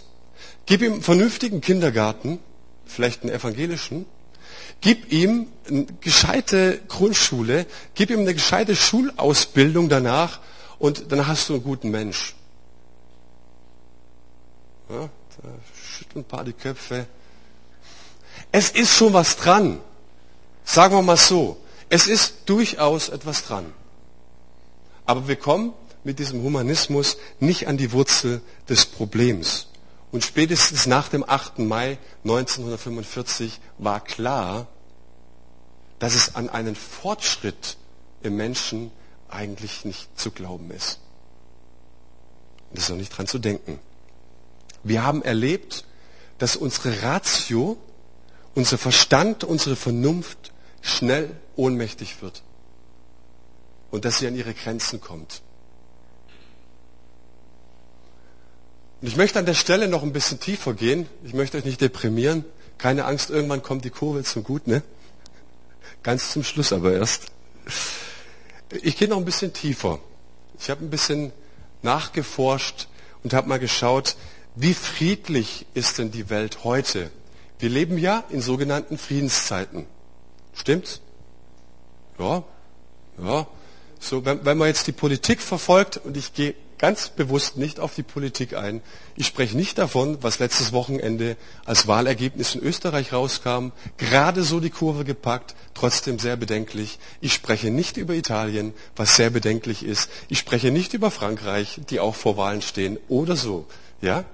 gib 0.66 0.82
ihm 0.82 0.94
einen 0.94 1.02
vernünftigen 1.04 1.62
Kindergarten, 1.62 2.40
vielleicht 2.86 3.22
einen 3.22 3.32
evangelischen, 3.32 4.08
gib 4.82 5.12
ihm 5.12 5.48
eine 5.70 5.86
gescheite 6.02 6.82
Grundschule, 6.88 7.68
gib 7.94 8.10
ihm 8.10 8.22
eine 8.22 8.34
gescheite 8.34 8.76
Schulausbildung 8.76 9.90
danach 9.90 10.40
und 10.80 11.12
dann 11.12 11.28
hast 11.28 11.50
du 11.50 11.54
einen 11.54 11.64
guten 11.64 11.92
Mensch. 11.92 12.34
Ja, 14.90 15.02
da 15.42 15.50
schütteln 15.88 16.24
ein 16.24 16.28
paar 16.28 16.44
die 16.44 16.54
Köpfe. 16.54 17.06
Es 18.52 18.72
ist 18.72 18.96
schon 18.96 19.14
was 19.14 19.38
dran. 19.38 19.80
Sagen 20.64 20.96
wir 20.96 21.04
mal 21.04 21.18
so. 21.18 21.58
Es 21.90 22.08
ist 22.08 22.38
durchaus 22.48 23.10
etwas 23.10 23.44
dran. 23.44 23.72
Aber 25.06 25.28
wir 25.28 25.36
kommen 25.36 25.74
mit 26.04 26.20
diesem 26.20 26.44
Humanismus 26.44 27.18
nicht 27.40 27.68
an 27.68 27.78
die 27.78 27.92
Wurzel 27.92 28.42
des 28.70 28.86
Problems. 28.86 29.68
Und 30.12 30.24
spätestens 30.24 30.86
nach 30.86 31.10
dem 31.10 31.28
8. 31.28 31.60
Mai 31.60 31.98
1945 32.24 33.60
war 33.78 34.00
klar, 34.04 34.68
dass 36.00 36.16
es 36.16 36.36
an 36.36 36.50
einen 36.50 36.76
Fortschritt 36.76 37.78
im 38.22 38.38
Menschen 38.38 38.92
eigentlich 39.30 39.84
nicht 39.84 40.08
zu 40.20 40.32
glauben 40.32 40.72
ist. 40.72 41.00
Es 42.74 42.84
ist 42.84 42.92
auch 42.92 42.96
nicht 42.96 43.10
dran 43.10 43.28
zu 43.28 43.40
denken. 43.40 43.80
Wir 44.84 45.04
haben 45.04 45.24
erlebt, 45.24 45.86
dass 46.38 46.56
unsere 46.56 47.02
Ratio, 47.02 47.78
unser 48.54 48.78
Verstand, 48.78 49.44
unsere 49.44 49.76
Vernunft 49.76 50.52
schnell 50.82 51.36
ohnmächtig 51.56 52.22
wird 52.22 52.44
und 53.96 54.04
dass 54.04 54.18
sie 54.18 54.28
an 54.28 54.36
ihre 54.36 54.54
Grenzen 54.54 55.00
kommt. 55.00 55.42
Und 59.02 59.08
ich 59.08 59.16
möchte 59.16 59.40
an 59.40 59.46
der 59.46 59.54
Stelle 59.54 59.88
noch 59.88 60.04
ein 60.04 60.12
bisschen 60.12 60.38
tiefer 60.38 60.74
gehen. 60.74 61.08
Ich 61.24 61.34
möchte 61.34 61.58
euch 61.58 61.64
nicht 61.64 61.80
deprimieren. 61.80 62.44
Keine 62.78 63.06
Angst, 63.06 63.30
irgendwann 63.30 63.64
kommt 63.64 63.86
die 63.86 63.90
Kurve 63.90 64.24
zum 64.26 64.44
Gut, 64.44 64.68
ne? 64.68 64.84
Ganz 66.04 66.34
zum 66.34 66.44
Schluss 66.44 66.74
aber 66.74 66.92
erst. 66.92 67.28
Ich 68.82 68.98
gehe 68.98 69.08
noch 69.08 69.16
ein 69.16 69.24
bisschen 69.24 69.54
tiefer. 69.54 70.00
Ich 70.60 70.70
habe 70.70 70.84
ein 70.84 70.90
bisschen 70.90 71.32
nachgeforscht 71.82 72.90
und 73.24 73.34
habe 73.34 73.48
mal 73.48 73.60
geschaut, 73.60 74.18
wie 74.56 74.74
friedlich 74.74 75.66
ist 75.74 76.00
denn 76.00 76.12
die 76.12 76.30
Welt 76.30 76.66
heute? 76.66 77.12
Wir 77.60 77.70
leben 77.70 77.98
ja 77.98 78.26
in 78.30 78.42
sogenannten 78.42 78.98
Friedenszeiten. 78.98 79.86
Stimmt's? 80.54 81.00
Ja, 82.20 82.44
ja. 83.24 83.48
So, 84.06 84.24
wenn, 84.24 84.46
wenn 84.46 84.58
man 84.58 84.68
jetzt 84.68 84.86
die 84.86 84.92
Politik 84.92 85.42
verfolgt, 85.42 85.98
und 85.98 86.16
ich 86.16 86.34
gehe 86.34 86.54
ganz 86.78 87.10
bewusst 87.10 87.58
nicht 87.58 87.80
auf 87.80 87.96
die 87.96 88.04
Politik 88.04 88.54
ein. 88.54 88.82
Ich 89.16 89.26
spreche 89.26 89.58
nicht 89.58 89.80
davon, 89.80 90.18
was 90.22 90.38
letztes 90.38 90.74
Wochenende 90.74 91.38
als 91.66 91.88
Wahlergebnis 91.88 92.54
in 92.54 92.62
Österreich 92.62 93.14
rauskam. 93.14 93.70
Gerade 93.98 94.44
so 94.44 94.60
die 94.60 94.70
Kurve 94.70 95.06
gepackt, 95.06 95.56
trotzdem 95.74 96.20
sehr 96.20 96.36
bedenklich. 96.36 97.00
Ich 97.22 97.34
spreche 97.34 97.72
nicht 97.72 97.98
über 97.98 98.14
Italien, 98.14 98.74
was 98.96 99.16
sehr 99.16 99.32
bedenklich 99.32 99.84
ist. 99.84 100.12
Ich 100.28 100.38
spreche 100.38 100.70
nicht 100.70 100.94
über 100.94 101.10
Frankreich, 101.10 101.82
die 101.90 102.00
auch 102.00 102.14
vor 102.14 102.38
Wahlen 102.38 102.62
stehen 102.62 103.00
oder 103.08 103.36
so. 103.36 103.66
Ja? 104.02 104.26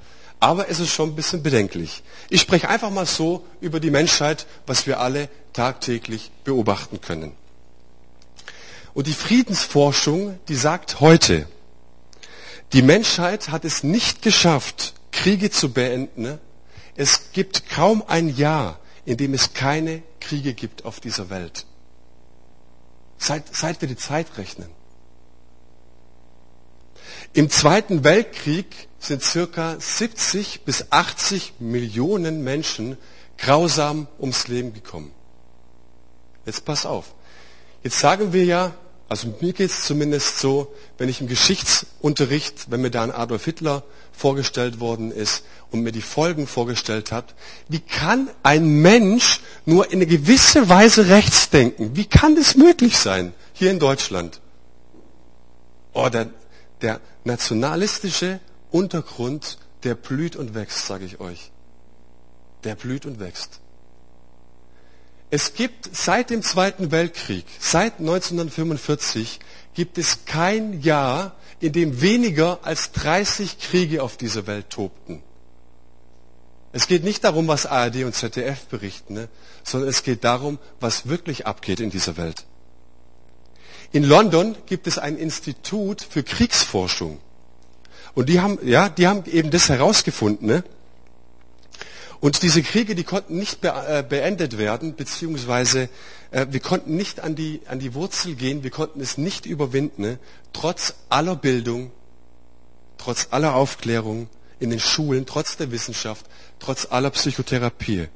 Aber 0.41 0.67
es 0.67 0.79
ist 0.79 0.89
schon 0.89 1.11
ein 1.11 1.15
bisschen 1.15 1.43
bedenklich. 1.43 2.03
Ich 2.29 2.41
spreche 2.41 2.67
einfach 2.67 2.89
mal 2.89 3.05
so 3.05 3.45
über 3.61 3.79
die 3.79 3.91
Menschheit, 3.91 4.47
was 4.65 4.87
wir 4.87 4.99
alle 4.99 5.29
tagtäglich 5.53 6.31
beobachten 6.43 6.99
können. 6.99 7.33
Und 8.93 9.07
die 9.07 9.13
Friedensforschung, 9.13 10.39
die 10.47 10.55
sagt 10.55 10.99
heute, 10.99 11.47
die 12.73 12.81
Menschheit 12.81 13.49
hat 13.49 13.65
es 13.65 13.83
nicht 13.83 14.21
geschafft, 14.21 14.93
Kriege 15.11 15.51
zu 15.51 15.71
beenden. 15.71 16.39
Es 16.95 17.31
gibt 17.33 17.69
kaum 17.69 18.03
ein 18.07 18.29
Jahr, 18.29 18.79
in 19.05 19.17
dem 19.17 19.33
es 19.33 19.53
keine 19.53 20.03
Kriege 20.19 20.53
gibt 20.53 20.85
auf 20.85 20.99
dieser 20.99 21.29
Welt. 21.29 21.65
Seit, 23.17 23.55
seit 23.55 23.81
wir 23.81 23.87
die 23.87 23.97
Zeit 23.97 24.37
rechnen. 24.37 24.69
Im 27.33 27.49
Zweiten 27.49 28.03
Weltkrieg 28.03 28.87
sind 28.99 29.23
circa 29.23 29.79
70 29.79 30.61
bis 30.61 30.91
80 30.91 31.53
Millionen 31.59 32.43
Menschen 32.43 32.97
grausam 33.37 34.07
ums 34.19 34.47
Leben 34.47 34.73
gekommen. 34.73 35.11
Jetzt 36.45 36.65
pass 36.65 36.85
auf. 36.85 37.13
Jetzt 37.83 37.99
sagen 37.99 38.33
wir 38.33 38.45
ja, 38.45 38.73
also 39.09 39.33
mir 39.41 39.53
geht 39.53 39.71
es 39.71 39.83
zumindest 39.83 40.39
so, 40.39 40.73
wenn 40.97 41.09
ich 41.09 41.19
im 41.19 41.27
Geschichtsunterricht, 41.27 42.71
wenn 42.71 42.81
mir 42.81 42.91
da 42.91 43.03
ein 43.03 43.11
Adolf 43.11 43.43
Hitler 43.43 43.83
vorgestellt 44.13 44.79
worden 44.79 45.11
ist 45.11 45.43
und 45.71 45.81
mir 45.81 45.91
die 45.91 46.01
Folgen 46.01 46.47
vorgestellt 46.47 47.11
hat, 47.11 47.35
wie 47.67 47.79
kann 47.79 48.29
ein 48.43 48.81
Mensch 48.81 49.41
nur 49.65 49.91
in 49.91 49.97
eine 49.97 50.05
gewisse 50.05 50.69
Weise 50.69 51.09
rechts 51.09 51.49
denken? 51.49 51.95
Wie 51.95 52.05
kann 52.05 52.35
das 52.35 52.55
möglich 52.55 52.97
sein 52.97 53.33
hier 53.51 53.71
in 53.71 53.79
Deutschland? 53.79 54.39
Oh, 55.93 56.07
der, 56.07 56.29
der 56.81 57.01
nationalistische 57.23 58.39
Untergrund, 58.69 59.57
der 59.83 59.95
blüht 59.95 60.35
und 60.35 60.53
wächst, 60.53 60.85
sage 60.85 61.03
ich 61.03 61.19
euch. 61.19 61.51
Der 62.63 62.75
blüht 62.75 63.05
und 63.05 63.19
wächst. 63.19 63.59
Es 65.33 65.53
gibt 65.53 65.89
seit 65.95 66.29
dem 66.29 66.43
Zweiten 66.43 66.91
Weltkrieg, 66.91 67.45
seit 67.57 67.99
1945, 67.99 69.39
gibt 69.73 69.97
es 69.97 70.25
kein 70.25 70.81
Jahr, 70.81 71.35
in 71.61 71.71
dem 71.71 72.01
weniger 72.01 72.59
als 72.63 72.91
30 72.91 73.57
Kriege 73.57 74.03
auf 74.03 74.17
dieser 74.17 74.45
Welt 74.45 74.69
tobten. 74.69 75.23
Es 76.73 76.87
geht 76.87 77.05
nicht 77.05 77.23
darum, 77.23 77.47
was 77.47 77.65
ARD 77.65 78.03
und 78.03 78.13
ZDF 78.13 78.65
berichten, 78.65 79.13
ne? 79.13 79.29
sondern 79.63 79.89
es 79.89 80.03
geht 80.03 80.25
darum, 80.25 80.59
was 80.81 81.07
wirklich 81.07 81.47
abgeht 81.47 81.79
in 81.79 81.91
dieser 81.91 82.17
Welt. 82.17 82.45
In 83.93 84.03
London 84.03 84.55
gibt 84.65 84.85
es 84.85 84.97
ein 84.97 85.17
Institut 85.17 86.01
für 86.01 86.23
Kriegsforschung. 86.23 87.19
Und 88.13 88.27
die 88.27 88.41
haben, 88.41 88.59
ja, 88.63 88.89
die 88.89 89.07
haben 89.07 89.23
eben 89.25 89.49
das 89.51 89.69
herausgefunden. 89.69 90.47
Ne? 90.47 90.63
Und 92.21 92.43
diese 92.43 92.61
Kriege, 92.61 92.93
die 92.93 93.03
konnten 93.03 93.37
nicht 93.37 93.65
äh, 93.65 94.05
beendet 94.07 94.59
werden, 94.59 94.95
beziehungsweise 94.95 95.89
äh, 96.29 96.45
wir 96.51 96.59
konnten 96.59 96.95
nicht 96.95 97.19
an 97.19 97.35
die, 97.35 97.61
an 97.65 97.79
die 97.79 97.95
Wurzel 97.95 98.35
gehen, 98.35 98.63
wir 98.63 98.69
konnten 98.69 99.01
es 99.01 99.17
nicht 99.17 99.47
überwinden, 99.47 100.19
trotz 100.53 100.93
aller 101.09 101.35
Bildung, 101.35 101.91
trotz 102.99 103.29
aller 103.31 103.55
Aufklärung 103.55 104.29
in 104.59 104.69
den 104.69 104.79
Schulen, 104.79 105.25
trotz 105.25 105.57
der 105.57 105.71
Wissenschaft, 105.71 106.27
trotz 106.59 106.85
aller 106.91 107.09
Psychotherapie. 107.09 108.07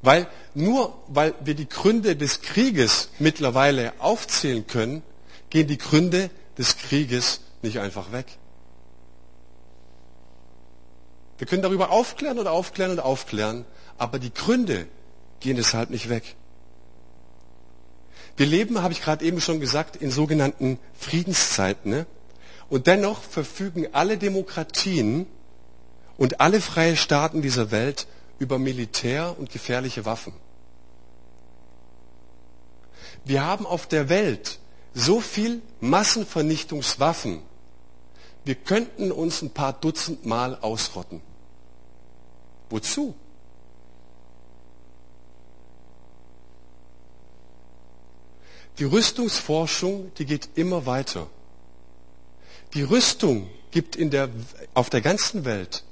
Weil 0.00 0.26
nur 0.54 0.96
weil 1.08 1.34
wir 1.44 1.54
die 1.54 1.68
Gründe 1.68 2.16
des 2.16 2.40
Krieges 2.40 3.10
mittlerweile 3.18 3.92
aufzählen 3.98 4.66
können, 4.66 5.02
gehen 5.50 5.66
die 5.66 5.78
Gründe 5.78 6.30
des 6.56 6.78
Krieges 6.78 7.40
nicht 7.60 7.80
einfach 7.80 8.12
weg. 8.12 8.26
Wir 11.38 11.46
können 11.46 11.62
darüber 11.62 11.90
aufklären 11.90 12.38
und 12.38 12.46
aufklären 12.46 12.92
und 12.92 13.00
aufklären, 13.00 13.64
aber 13.98 14.18
die 14.18 14.32
Gründe 14.32 14.86
gehen 15.40 15.56
deshalb 15.56 15.90
nicht 15.90 16.08
weg. 16.08 16.36
Wir 18.36 18.46
leben, 18.46 18.82
habe 18.82 18.92
ich 18.92 19.00
gerade 19.00 19.24
eben 19.24 19.40
schon 19.40 19.60
gesagt, 19.60 19.96
in 19.96 20.10
sogenannten 20.10 20.78
Friedenszeiten. 20.98 21.90
Ne? 21.90 22.06
Und 22.68 22.86
dennoch 22.86 23.22
verfügen 23.22 23.88
alle 23.92 24.18
Demokratien 24.18 25.26
und 26.16 26.40
alle 26.40 26.60
freie 26.60 26.96
Staaten 26.96 27.42
dieser 27.42 27.70
Welt 27.70 28.06
über 28.38 28.58
Militär 28.58 29.36
und 29.38 29.50
gefährliche 29.50 30.04
Waffen. 30.04 30.32
Wir 33.24 33.44
haben 33.44 33.66
auf 33.66 33.86
der 33.86 34.08
Welt 34.08 34.58
so 34.92 35.20
viel 35.20 35.62
Massenvernichtungswaffen, 35.80 37.40
wir 38.44 38.54
könnten 38.54 39.10
uns 39.10 39.42
ein 39.42 39.50
paar 39.50 39.72
Dutzend 39.72 40.26
Mal 40.26 40.58
ausrotten. 40.60 41.20
Wozu? 42.70 43.14
Die 48.78 48.84
Rüstungsforschung, 48.84 50.12
die 50.18 50.26
geht 50.26 50.50
immer 50.56 50.84
weiter. 50.84 51.28
Die 52.74 52.82
Rüstung 52.82 53.48
gibt 53.70 53.94
in 53.96 54.10
der, 54.10 54.28
auf 54.74 54.90
der 54.90 55.00
ganzen 55.00 55.44
Welt, 55.44 55.84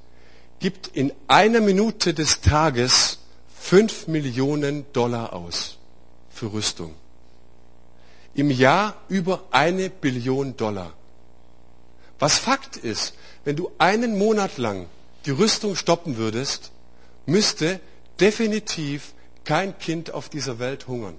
gibt 0.58 0.88
in 0.88 1.12
einer 1.28 1.60
Minute 1.60 2.12
des 2.12 2.40
Tages 2.40 3.18
fünf 3.56 4.08
Millionen 4.08 4.84
Dollar 4.92 5.32
aus 5.32 5.78
für 6.30 6.52
Rüstung. 6.52 6.94
Im 8.34 8.50
Jahr 8.50 8.96
über 9.08 9.44
eine 9.52 9.88
Billion 9.88 10.56
Dollar. 10.56 10.92
Was 12.22 12.38
Fakt 12.38 12.76
ist, 12.76 13.14
wenn 13.44 13.56
du 13.56 13.72
einen 13.78 14.16
Monat 14.16 14.56
lang 14.56 14.86
die 15.26 15.32
Rüstung 15.32 15.74
stoppen 15.74 16.18
würdest, 16.18 16.70
müsste 17.26 17.80
definitiv 18.20 19.12
kein 19.42 19.76
Kind 19.78 20.14
auf 20.14 20.28
dieser 20.28 20.60
Welt 20.60 20.86
hungern. 20.86 21.16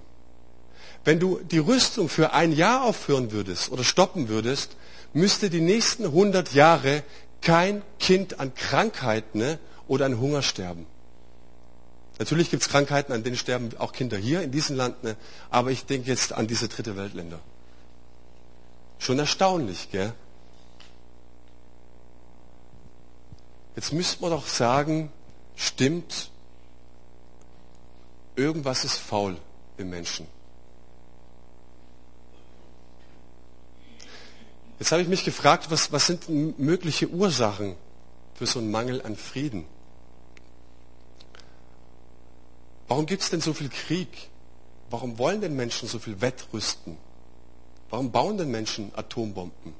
Wenn 1.04 1.20
du 1.20 1.40
die 1.40 1.58
Rüstung 1.58 2.08
für 2.08 2.32
ein 2.32 2.52
Jahr 2.52 2.84
aufhören 2.84 3.32
würdest 3.32 3.70
oder 3.70 3.84
stoppen 3.84 4.30
würdest, 4.30 4.76
müsste 5.12 5.50
die 5.50 5.60
nächsten 5.60 6.06
100 6.06 6.54
Jahre 6.54 7.02
kein 7.42 7.82
Kind 7.98 8.40
an 8.40 8.54
Krankheiten 8.54 9.40
ne, 9.40 9.58
oder 9.86 10.06
an 10.06 10.18
Hunger 10.18 10.40
sterben. 10.40 10.86
Natürlich 12.18 12.50
gibt 12.50 12.62
es 12.62 12.70
Krankheiten, 12.70 13.12
an 13.12 13.24
denen 13.24 13.36
sterben 13.36 13.68
auch 13.76 13.92
Kinder 13.92 14.16
hier 14.16 14.40
in 14.40 14.52
diesem 14.52 14.74
Land, 14.74 15.04
ne, 15.04 15.16
aber 15.50 15.70
ich 15.70 15.84
denke 15.84 16.08
jetzt 16.08 16.32
an 16.32 16.46
diese 16.46 16.68
dritte 16.68 16.96
Weltländer. 16.96 17.40
Schon 18.98 19.18
erstaunlich, 19.18 19.90
gell? 19.92 20.14
Jetzt 23.76 23.92
müsste 23.92 24.22
man 24.22 24.30
doch 24.30 24.46
sagen, 24.46 25.10
stimmt, 25.56 26.30
irgendwas 28.36 28.84
ist 28.84 28.98
faul 28.98 29.36
im 29.76 29.90
Menschen. 29.90 30.26
Jetzt 34.78 34.92
habe 34.92 35.02
ich 35.02 35.08
mich 35.08 35.24
gefragt, 35.24 35.70
was, 35.70 35.92
was 35.92 36.06
sind 36.06 36.28
mögliche 36.58 37.08
Ursachen 37.08 37.76
für 38.34 38.46
so 38.46 38.58
einen 38.58 38.70
Mangel 38.70 39.02
an 39.02 39.16
Frieden? 39.16 39.64
Warum 42.88 43.06
gibt 43.06 43.22
es 43.22 43.30
denn 43.30 43.40
so 43.40 43.54
viel 43.54 43.70
Krieg? 43.70 44.30
Warum 44.90 45.18
wollen 45.18 45.40
denn 45.40 45.56
Menschen 45.56 45.88
so 45.88 45.98
viel 45.98 46.20
wettrüsten? 46.20 46.98
Warum 47.90 48.12
bauen 48.12 48.36
denn 48.36 48.50
Menschen 48.50 48.92
Atombomben? 48.94 49.74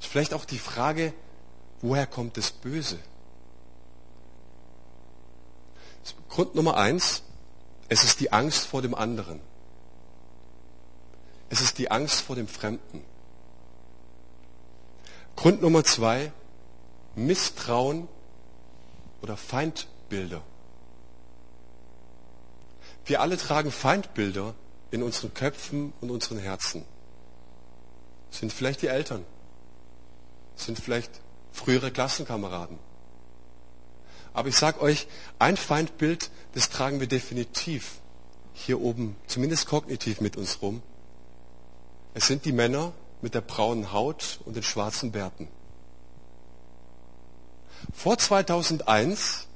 Ist 0.00 0.08
vielleicht 0.08 0.34
auch 0.34 0.44
die 0.44 0.58
Frage, 0.58 1.12
Woher 1.82 2.06
kommt 2.06 2.36
das 2.36 2.50
Böse? 2.50 2.98
Grund 6.28 6.54
Nummer 6.54 6.76
eins, 6.76 7.22
es 7.88 8.04
ist 8.04 8.20
die 8.20 8.32
Angst 8.32 8.66
vor 8.66 8.82
dem 8.82 8.94
anderen. 8.94 9.40
Es 11.48 11.60
ist 11.60 11.78
die 11.78 11.90
Angst 11.90 12.20
vor 12.20 12.36
dem 12.36 12.48
Fremden. 12.48 13.02
Grund 15.36 15.62
Nummer 15.62 15.84
zwei, 15.84 16.32
Misstrauen 17.14 18.08
oder 19.22 19.36
Feindbilder. 19.36 20.42
Wir 23.04 23.20
alle 23.20 23.36
tragen 23.36 23.70
Feindbilder 23.70 24.54
in 24.90 25.02
unseren 25.02 25.32
Köpfen 25.32 25.92
und 26.00 26.10
unseren 26.10 26.38
Herzen. 26.38 26.84
Sind 28.30 28.52
vielleicht 28.52 28.82
die 28.82 28.88
Eltern, 28.88 29.24
sind 30.56 30.78
vielleicht 30.78 31.20
frühere 31.56 31.90
Klassenkameraden. 31.90 32.78
Aber 34.34 34.48
ich 34.48 34.56
sage 34.56 34.80
euch, 34.80 35.08
ein 35.38 35.56
Feindbild, 35.56 36.30
das 36.52 36.68
tragen 36.68 37.00
wir 37.00 37.06
definitiv 37.06 38.00
hier 38.52 38.80
oben, 38.80 39.16
zumindest 39.26 39.66
kognitiv 39.66 40.20
mit 40.20 40.36
uns 40.36 40.60
rum. 40.60 40.82
Es 42.14 42.26
sind 42.26 42.44
die 42.44 42.52
Männer 42.52 42.92
mit 43.22 43.34
der 43.34 43.40
braunen 43.40 43.92
Haut 43.92 44.40
und 44.44 44.54
den 44.54 44.62
schwarzen 44.62 45.12
Bärten. 45.12 45.48
Vor 47.92 48.18
2001 48.18 49.46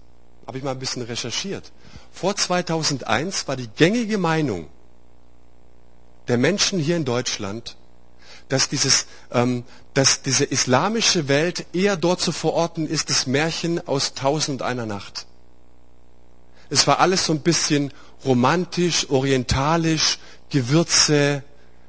habe 0.47 0.59
ich 0.59 0.65
mal 0.65 0.73
ein 0.73 0.79
bisschen 0.79 1.03
recherchiert. 1.03 1.73
Vor 2.11 2.35
2001 2.35 3.47
war 3.49 3.57
die 3.57 3.69
gängige 3.69 4.19
Meinung 4.19 4.69
der 6.29 6.39
Menschen 6.39 6.79
hier 6.79 6.97
in 6.97 7.05
Deutschland, 7.05 7.77
dass, 8.51 8.69
dieses, 8.69 9.07
ähm, 9.33 9.65
dass 9.95 10.23
diese 10.23 10.45
islamische 10.45 11.29
Welt 11.29 11.67
eher 11.73 11.97
dort 11.97 12.21
zu 12.21 12.33
verorten 12.33 12.87
ist, 12.87 13.09
das 13.09 13.27
Märchen 13.27 13.87
aus 13.87 14.13
Tausend 14.15 14.61
einer 14.61 14.87
Nacht. 14.87 15.27
Es 16.69 16.87
war 16.87 17.01
alles 17.01 17.25
so 17.25 17.33
ein 17.33 17.41
bisschen 17.41 17.93
romantisch, 18.25 19.09
orientalisch, 19.09 20.19
Gewürze, 20.51 21.43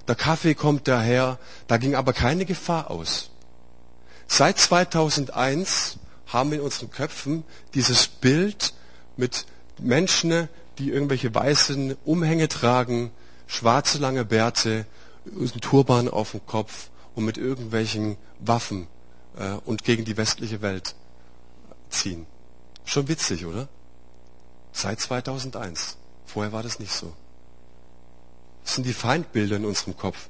der 0.08 0.16
Kaffee 0.16 0.56
kommt 0.56 0.88
daher, 0.88 1.40
da 1.68 1.78
ging 1.78 1.96
aber 1.96 2.14
keine 2.14 2.46
Gefahr 2.46 2.90
aus. 2.90 3.30
Seit 4.28 4.60
2001 4.60 5.98
haben 6.28 6.52
wir 6.52 6.60
in 6.60 6.64
unseren 6.64 6.92
Köpfen 6.92 7.44
dieses 7.74 8.08
Bild 8.08 8.74
mit 9.18 9.46
Menschen, 9.80 10.48
die 10.78 10.90
irgendwelche 10.90 11.34
weißen 11.34 11.98
Umhänge 12.06 12.48
tragen, 12.48 13.12
schwarze 13.48 13.98
lange 13.98 14.26
Bärte, 14.26 14.86
einen 15.26 15.62
Turban 15.62 16.08
auf 16.08 16.32
dem 16.32 16.46
Kopf 16.46 16.90
und 17.16 17.26
mit 17.26 17.38
irgendwelchen 17.38 18.18
Waffen 18.40 18.88
äh, 19.38 19.54
und 19.66 19.84
gegen 19.84 20.06
die 20.06 20.18
westliche 20.18 20.62
Welt 20.62 20.96
ziehen. 21.90 22.26
Schon 22.86 23.08
witzig, 23.08 23.46
oder? 23.46 23.68
Seit 24.72 25.00
2001. 25.00 25.98
Vorher 26.26 26.52
war 26.52 26.64
das 26.64 26.80
nicht 26.80 26.94
so. 26.94 27.14
Das 28.64 28.76
sind 28.76 28.86
die 28.86 28.94
Feindbilder 28.94 29.58
in 29.58 29.66
unserem 29.66 29.98
Kopf. 29.98 30.30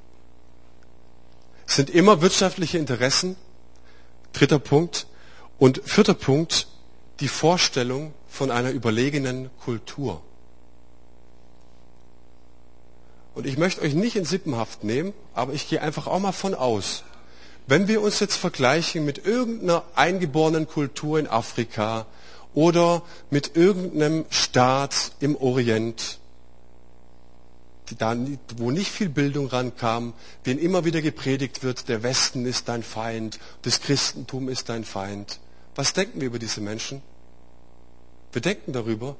Es 1.66 1.76
sind 1.76 1.90
immer 1.90 2.20
wirtschaftliche 2.20 2.78
Interessen. 2.78 3.36
Dritter 4.32 4.58
Punkt. 4.58 5.06
Und 5.58 5.80
vierter 5.84 6.14
Punkt, 6.14 6.66
die 7.20 7.28
Vorstellung 7.28 8.12
von 8.28 8.50
einer 8.50 8.70
überlegenen 8.70 9.50
Kultur. 9.58 10.22
Und 13.34 13.46
ich 13.46 13.56
möchte 13.56 13.80
euch 13.82 13.94
nicht 13.94 14.16
in 14.16 14.24
Sippenhaft 14.24 14.84
nehmen, 14.84 15.12
aber 15.34 15.52
ich 15.54 15.68
gehe 15.68 15.80
einfach 15.80 16.06
auch 16.06 16.18
mal 16.18 16.32
von 16.32 16.54
aus. 16.54 17.04
Wenn 17.66 17.88
wir 17.88 18.02
uns 18.02 18.20
jetzt 18.20 18.36
vergleichen 18.36 19.04
mit 19.04 19.24
irgendeiner 19.24 19.84
eingeborenen 19.94 20.66
Kultur 20.66 21.18
in 21.18 21.26
Afrika 21.26 22.06
oder 22.54 23.02
mit 23.30 23.56
irgendeinem 23.56 24.26
Staat 24.30 25.12
im 25.20 25.36
Orient, 25.36 26.18
wo 28.56 28.70
nicht 28.70 28.90
viel 28.90 29.08
Bildung 29.08 29.46
rankam, 29.46 30.14
denen 30.46 30.60
immer 30.60 30.84
wieder 30.84 31.02
gepredigt 31.02 31.62
wird, 31.62 31.88
der 31.88 32.02
Westen 32.02 32.46
ist 32.46 32.68
dein 32.68 32.82
Feind, 32.82 33.38
das 33.62 33.80
Christentum 33.80 34.48
ist 34.48 34.68
dein 34.68 34.84
Feind. 34.84 35.40
Was 35.74 35.92
denken 35.92 36.20
wir 36.20 36.26
über 36.28 36.38
diese 36.38 36.60
Menschen? 36.60 37.02
Wir 38.32 38.42
denken 38.42 38.72
darüber, 38.72 39.16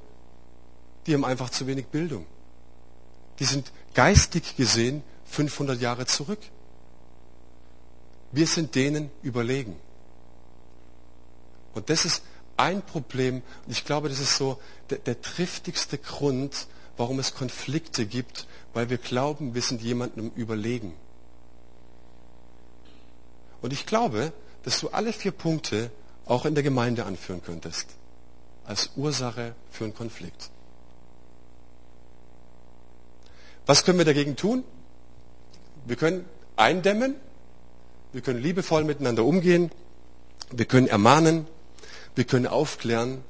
die 1.06 1.14
haben 1.14 1.24
einfach 1.24 1.50
zu 1.50 1.66
wenig 1.66 1.86
Bildung. 1.86 2.26
Die 3.42 3.46
sind 3.46 3.72
geistig 3.94 4.54
gesehen 4.54 5.02
500 5.24 5.80
Jahre 5.80 6.06
zurück. 6.06 6.38
Wir 8.30 8.46
sind 8.46 8.76
denen 8.76 9.10
überlegen. 9.24 9.74
Und 11.74 11.90
das 11.90 12.04
ist 12.04 12.22
ein 12.56 12.82
Problem, 12.82 13.42
und 13.66 13.72
ich 13.72 13.84
glaube, 13.84 14.08
das 14.08 14.20
ist 14.20 14.36
so 14.36 14.60
der, 14.90 14.98
der 14.98 15.20
triftigste 15.20 15.98
Grund, 15.98 16.68
warum 16.96 17.18
es 17.18 17.34
Konflikte 17.34 18.06
gibt, 18.06 18.46
weil 18.74 18.90
wir 18.90 18.98
glauben, 18.98 19.56
wir 19.56 19.62
sind 19.62 19.82
jemandem 19.82 20.30
überlegen. 20.36 20.94
Und 23.60 23.72
ich 23.72 23.86
glaube, 23.86 24.32
dass 24.62 24.78
du 24.78 24.90
alle 24.90 25.12
vier 25.12 25.32
Punkte 25.32 25.90
auch 26.26 26.44
in 26.44 26.54
der 26.54 26.62
Gemeinde 26.62 27.06
anführen 27.06 27.42
könntest, 27.42 27.88
als 28.64 28.92
Ursache 28.94 29.56
für 29.68 29.82
einen 29.82 29.94
Konflikt. 29.94 30.52
Was 33.66 33.84
können 33.84 33.98
wir 33.98 34.04
dagegen 34.04 34.36
tun? 34.36 34.64
Wir 35.84 35.96
können 35.96 36.24
eindämmen, 36.56 37.16
wir 38.12 38.20
können 38.20 38.40
liebevoll 38.40 38.84
miteinander 38.84 39.24
umgehen, 39.24 39.70
wir 40.50 40.64
können 40.64 40.86
ermahnen, 40.86 41.46
wir 42.14 42.24
können 42.24 42.46
aufklären, 42.46 43.22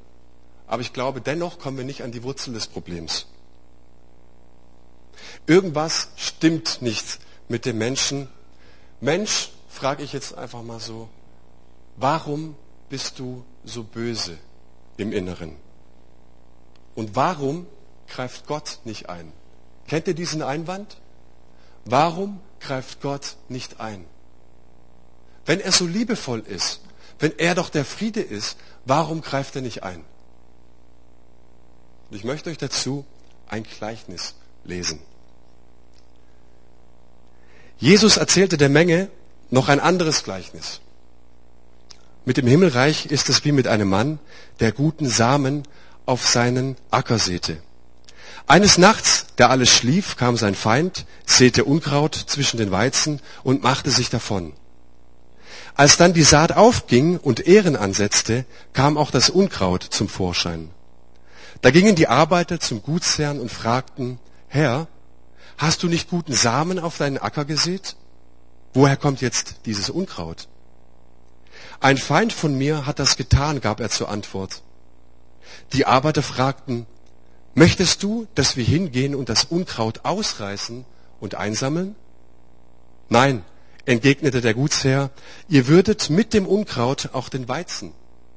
aber 0.66 0.82
ich 0.82 0.92
glaube, 0.92 1.20
dennoch 1.20 1.58
kommen 1.58 1.76
wir 1.76 1.84
nicht 1.84 2.02
an 2.02 2.12
die 2.12 2.22
Wurzel 2.22 2.54
des 2.54 2.66
Problems. 2.66 3.26
Irgendwas 5.46 6.08
stimmt 6.16 6.82
nicht 6.82 7.18
mit 7.48 7.64
dem 7.64 7.78
Menschen. 7.78 8.28
Mensch, 9.00 9.50
frage 9.68 10.02
ich 10.02 10.12
jetzt 10.12 10.36
einfach 10.36 10.62
mal 10.62 10.80
so, 10.80 11.08
warum 11.96 12.56
bist 12.88 13.18
du 13.18 13.44
so 13.64 13.82
böse 13.82 14.38
im 14.96 15.12
Inneren? 15.12 15.56
Und 16.94 17.16
warum 17.16 17.66
greift 18.08 18.46
Gott 18.46 18.80
nicht 18.84 19.08
ein? 19.08 19.32
Kennt 19.92 20.08
ihr 20.08 20.14
diesen 20.14 20.40
Einwand? 20.40 20.96
Warum 21.84 22.40
greift 22.60 23.02
Gott 23.02 23.36
nicht 23.50 23.78
ein? 23.78 24.06
Wenn 25.44 25.60
er 25.60 25.70
so 25.70 25.84
liebevoll 25.84 26.40
ist, 26.40 26.80
wenn 27.18 27.38
er 27.38 27.54
doch 27.54 27.68
der 27.68 27.84
Friede 27.84 28.22
ist, 28.22 28.56
warum 28.86 29.20
greift 29.20 29.54
er 29.54 29.60
nicht 29.60 29.82
ein? 29.82 30.02
Ich 32.10 32.24
möchte 32.24 32.48
euch 32.48 32.56
dazu 32.56 33.04
ein 33.50 33.64
Gleichnis 33.64 34.34
lesen. 34.64 34.98
Jesus 37.76 38.16
erzählte 38.16 38.56
der 38.56 38.70
Menge 38.70 39.10
noch 39.50 39.68
ein 39.68 39.78
anderes 39.78 40.24
Gleichnis. 40.24 40.80
Mit 42.24 42.38
dem 42.38 42.46
Himmelreich 42.46 43.04
ist 43.04 43.28
es 43.28 43.44
wie 43.44 43.52
mit 43.52 43.66
einem 43.66 43.90
Mann, 43.90 44.20
der 44.58 44.72
guten 44.72 45.06
Samen 45.06 45.68
auf 46.06 46.26
seinen 46.26 46.78
Acker 46.90 47.18
säte. 47.18 47.62
Eines 48.46 48.76
Nachts, 48.78 49.26
da 49.36 49.48
alles 49.48 49.70
schlief, 49.70 50.16
kam 50.16 50.36
sein 50.36 50.54
Feind, 50.54 51.06
säte 51.26 51.64
Unkraut 51.64 52.14
zwischen 52.14 52.56
den 52.58 52.70
Weizen 52.70 53.20
und 53.42 53.62
machte 53.62 53.90
sich 53.90 54.10
davon. 54.10 54.52
Als 55.74 55.96
dann 55.96 56.12
die 56.12 56.22
Saat 56.22 56.52
aufging 56.52 57.18
und 57.18 57.46
Ehren 57.46 57.76
ansetzte, 57.76 58.44
kam 58.72 58.98
auch 58.98 59.10
das 59.10 59.30
Unkraut 59.30 59.82
zum 59.82 60.08
Vorschein. 60.08 60.70
Da 61.62 61.70
gingen 61.70 61.94
die 61.94 62.08
Arbeiter 62.08 62.60
zum 62.60 62.82
Gutsherrn 62.82 63.40
und 63.40 63.50
fragten, 63.50 64.18
Herr, 64.48 64.88
hast 65.56 65.82
du 65.82 65.88
nicht 65.88 66.10
guten 66.10 66.34
Samen 66.34 66.78
auf 66.78 66.98
deinen 66.98 67.18
Acker 67.18 67.44
gesät? 67.44 67.96
Woher 68.74 68.96
kommt 68.96 69.20
jetzt 69.20 69.56
dieses 69.64 69.88
Unkraut? 69.88 70.48
Ein 71.80 71.98
Feind 71.98 72.32
von 72.32 72.56
mir 72.56 72.86
hat 72.86 72.98
das 72.98 73.16
getan, 73.16 73.60
gab 73.60 73.80
er 73.80 73.90
zur 73.90 74.08
Antwort. 74.08 74.62
Die 75.72 75.86
Arbeiter 75.86 76.22
fragten, 76.22 76.86
möchtest 77.54 78.02
du, 78.02 78.26
dass 78.34 78.56
wir 78.56 78.64
hingehen 78.64 79.14
und 79.14 79.28
das 79.28 79.44
Unkraut 79.44 80.04
ausreißen 80.04 80.84
und 81.20 81.34
einsammeln? 81.34 81.94
Nein, 83.08 83.44
entgegnete 83.84 84.40
der 84.40 84.54
Gutsherr, 84.54 85.10
ihr 85.48 85.66
würdet 85.66 86.10
mit 86.10 86.34
dem 86.34 86.46
Unkraut 86.46 87.10
auch 87.12 87.28
den 87.28 87.48
Weizen 87.48 87.92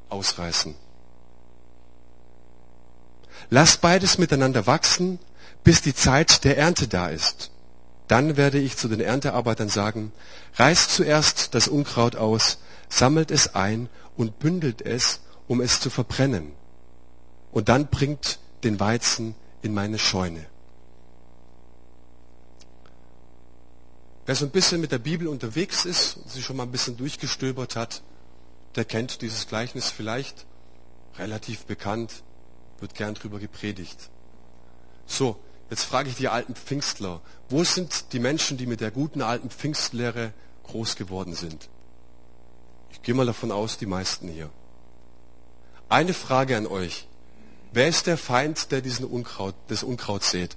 ausreißen. 0.09 0.75
Lasst 3.49 3.81
beides 3.81 4.17
miteinander 4.17 4.65
wachsen, 4.65 5.19
bis 5.63 5.81
die 5.81 5.93
Zeit 5.93 6.43
der 6.43 6.57
Ernte 6.57 6.87
da 6.87 7.09
ist. 7.09 7.51
Dann 8.07 8.37
werde 8.37 8.59
ich 8.59 8.77
zu 8.77 8.87
den 8.87 8.99
Erntearbeitern 8.99 9.69
sagen, 9.69 10.11
reißt 10.55 10.91
zuerst 10.91 11.55
das 11.55 11.67
Unkraut 11.67 12.15
aus, 12.15 12.59
sammelt 12.89 13.31
es 13.31 13.55
ein 13.55 13.89
und 14.15 14.39
bündelt 14.39 14.81
es, 14.81 15.21
um 15.47 15.61
es 15.61 15.79
zu 15.79 15.89
verbrennen. 15.89 16.51
Und 17.51 17.69
dann 17.69 17.87
bringt 17.87 18.39
den 18.65 18.79
Weizen 18.79 19.35
in 19.61 19.73
meine 19.73 19.99
Scheune. 19.99 20.45
Wer 24.25 24.35
so 24.35 24.45
ein 24.45 24.51
bisschen 24.51 24.81
mit 24.81 24.91
der 24.91 24.97
Bibel 24.97 25.27
unterwegs 25.27 25.85
ist, 25.85 26.17
sich 26.27 26.43
schon 26.43 26.57
mal 26.57 26.63
ein 26.63 26.71
bisschen 26.71 26.97
durchgestöbert 26.97 27.75
hat, 27.75 28.01
der 28.75 28.83
kennt 28.83 29.21
dieses 29.21 29.47
Gleichnis 29.47 29.91
vielleicht, 29.91 30.45
relativ 31.17 31.65
bekannt, 31.65 32.23
wird 32.79 32.95
gern 32.95 33.13
drüber 33.13 33.39
gepredigt. 33.39 34.09
So, 35.05 35.39
jetzt 35.69 35.83
frage 35.83 36.09
ich 36.09 36.15
die 36.15 36.27
alten 36.27 36.55
Pfingstler, 36.55 37.21
wo 37.49 37.63
sind 37.63 38.11
die 38.13 38.19
Menschen, 38.19 38.57
die 38.57 38.65
mit 38.65 38.81
der 38.81 38.91
guten 38.91 39.21
alten 39.21 39.51
Pfingstlehre 39.51 40.33
groß 40.63 40.95
geworden 40.95 41.35
sind? 41.35 41.69
Ich 42.89 43.03
gehe 43.03 43.13
mal 43.13 43.27
davon 43.27 43.51
aus, 43.51 43.77
die 43.77 43.85
meisten 43.85 44.27
hier. 44.27 44.49
Eine 45.87 46.15
Frage 46.15 46.57
an 46.57 46.65
euch. 46.65 47.07
Wer 47.75 47.89
ist 47.89 48.07
der 48.07 48.17
Feind, 48.17 48.71
der 48.71 48.79
diesen 48.79 49.05
Unkraut, 49.05 49.53
das 49.67 49.83
Unkraut 49.83 50.23
sät? 50.23 50.55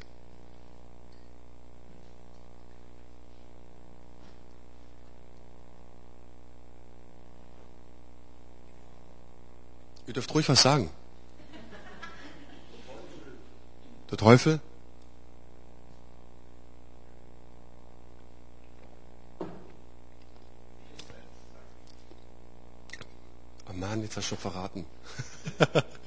Ihr 10.06 10.14
dürft 10.14 10.32
ruhig 10.32 10.48
was 10.48 10.62
sagen. 10.62 10.92
Der 14.12 14.16
Teufel? 14.16 14.60
Oh 23.68 23.72
Mann, 23.72 24.02
jetzt 24.02 24.16
hast 24.16 24.30
du 24.30 24.36
schon 24.36 24.38
verraten. 24.38 24.86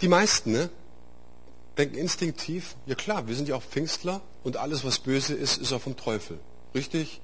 Die 0.00 0.08
meisten, 0.08 0.52
ne? 0.52 0.70
Denken 1.78 1.96
instinktiv, 1.96 2.76
ja 2.86 2.94
klar, 2.94 3.28
wir 3.28 3.34
sind 3.34 3.48
ja 3.48 3.56
auch 3.56 3.62
Pfingstler 3.62 4.22
und 4.44 4.56
alles, 4.56 4.84
was 4.84 4.98
böse 4.98 5.34
ist, 5.34 5.58
ist 5.58 5.72
auch 5.72 5.80
vom 5.80 5.96
Teufel. 5.96 6.38
Richtig? 6.74 7.20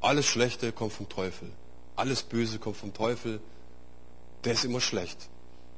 Alles 0.00 0.26
Schlechte 0.26 0.72
kommt 0.72 0.92
vom 0.92 1.08
Teufel. 1.08 1.50
Alles 1.96 2.22
Böse 2.22 2.58
kommt 2.58 2.76
vom 2.76 2.92
Teufel. 2.92 3.40
Der 4.44 4.52
ist 4.52 4.64
immer 4.64 4.80
schlecht. 4.80 5.28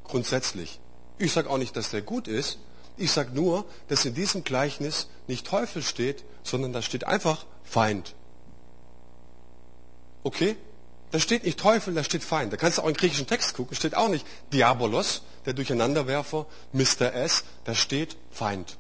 Grundsätzlich. 0.05 0.81
Ich 1.19 1.33
sage 1.33 1.51
auch 1.51 1.59
nicht, 1.59 1.77
dass 1.77 1.91
der 1.91 2.03
gut 2.03 2.27
ist. 2.27 2.59
Ich 2.97 3.13
sage 3.13 3.33
nur, 3.35 3.67
dass 3.89 4.05
in 4.05 4.15
diesem 4.15 4.45
Gleichnis 4.45 5.09
nicht 5.27 5.47
Teufel 5.47 5.83
steht, 5.83 6.25
sondern 6.43 6.73
da 6.73 6.81
steht 6.81 7.05
einfach 7.05 7.45
Feind. 7.65 8.15
Okay? 10.23 10.57
Da 11.11 11.21
steht 11.21 11.45
nicht 11.45 11.59
Teufel, 11.59 11.95
da 11.95 12.03
steht 12.03 12.25
Feind. 12.25 12.53
Da 12.53 12.57
kannst 12.57 12.79
du 12.79 12.83
auch 12.83 12.89
in 12.89 12.95
griechischen 12.95 13.27
Text 13.27 13.55
gucken, 13.55 13.77
steht 13.77 13.97
auch 13.97 14.09
nicht 14.09 14.27
Diabolos, 14.53 15.23
der 15.47 15.55
Durcheinanderwerfer, 15.55 16.47
Mr. 16.73 17.15
S, 17.15 17.45
da 17.65 17.75
steht 17.75 18.17
Feind. 18.31 18.77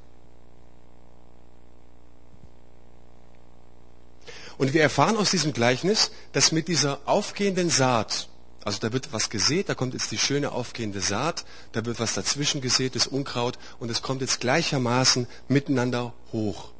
Und 4.58 4.72
wir 4.72 4.82
erfahren 4.82 5.16
aus 5.16 5.30
diesem 5.30 5.52
Gleichnis, 5.52 6.10
dass 6.32 6.52
mit 6.52 6.68
dieser 6.68 7.00
aufgehenden 7.04 7.68
Saat, 7.70 8.28
also 8.64 8.78
da 8.80 8.92
wird 8.92 9.12
was 9.12 9.30
gesät, 9.30 9.68
da 9.68 9.74
kommt 9.74 9.92
jetzt 9.94 10.10
die 10.10 10.18
schöne 10.18 10.52
aufgehende 10.52 11.00
Saat, 11.00 11.44
da 11.72 11.84
wird 11.84 12.00
was 12.00 12.14
dazwischen 12.14 12.60
gesät, 12.60 12.94
das 12.96 13.06
Unkraut, 13.06 13.58
und 13.78 13.90
es 13.90 14.02
kommt 14.02 14.22
jetzt 14.22 14.40
gleichermaßen 14.40 15.26
miteinander 15.48 16.14
hoch. 16.32 16.70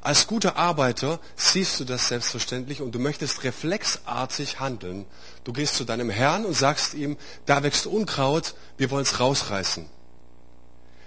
Als 0.00 0.26
guter 0.26 0.56
Arbeiter 0.56 1.20
siehst 1.36 1.78
du 1.80 1.84
das 1.84 2.08
selbstverständlich 2.08 2.80
und 2.80 2.94
du 2.94 2.98
möchtest 2.98 3.44
reflexartig 3.44 4.60
handeln. 4.60 5.06
Du 5.44 5.52
gehst 5.52 5.76
zu 5.76 5.84
deinem 5.84 6.10
Herrn 6.10 6.44
und 6.44 6.54
sagst 6.54 6.94
ihm, 6.94 7.16
da 7.46 7.62
wächst 7.62 7.86
Unkraut, 7.86 8.54
wir 8.78 8.90
wollen 8.90 9.02
es 9.02 9.20
rausreißen. 9.20 9.86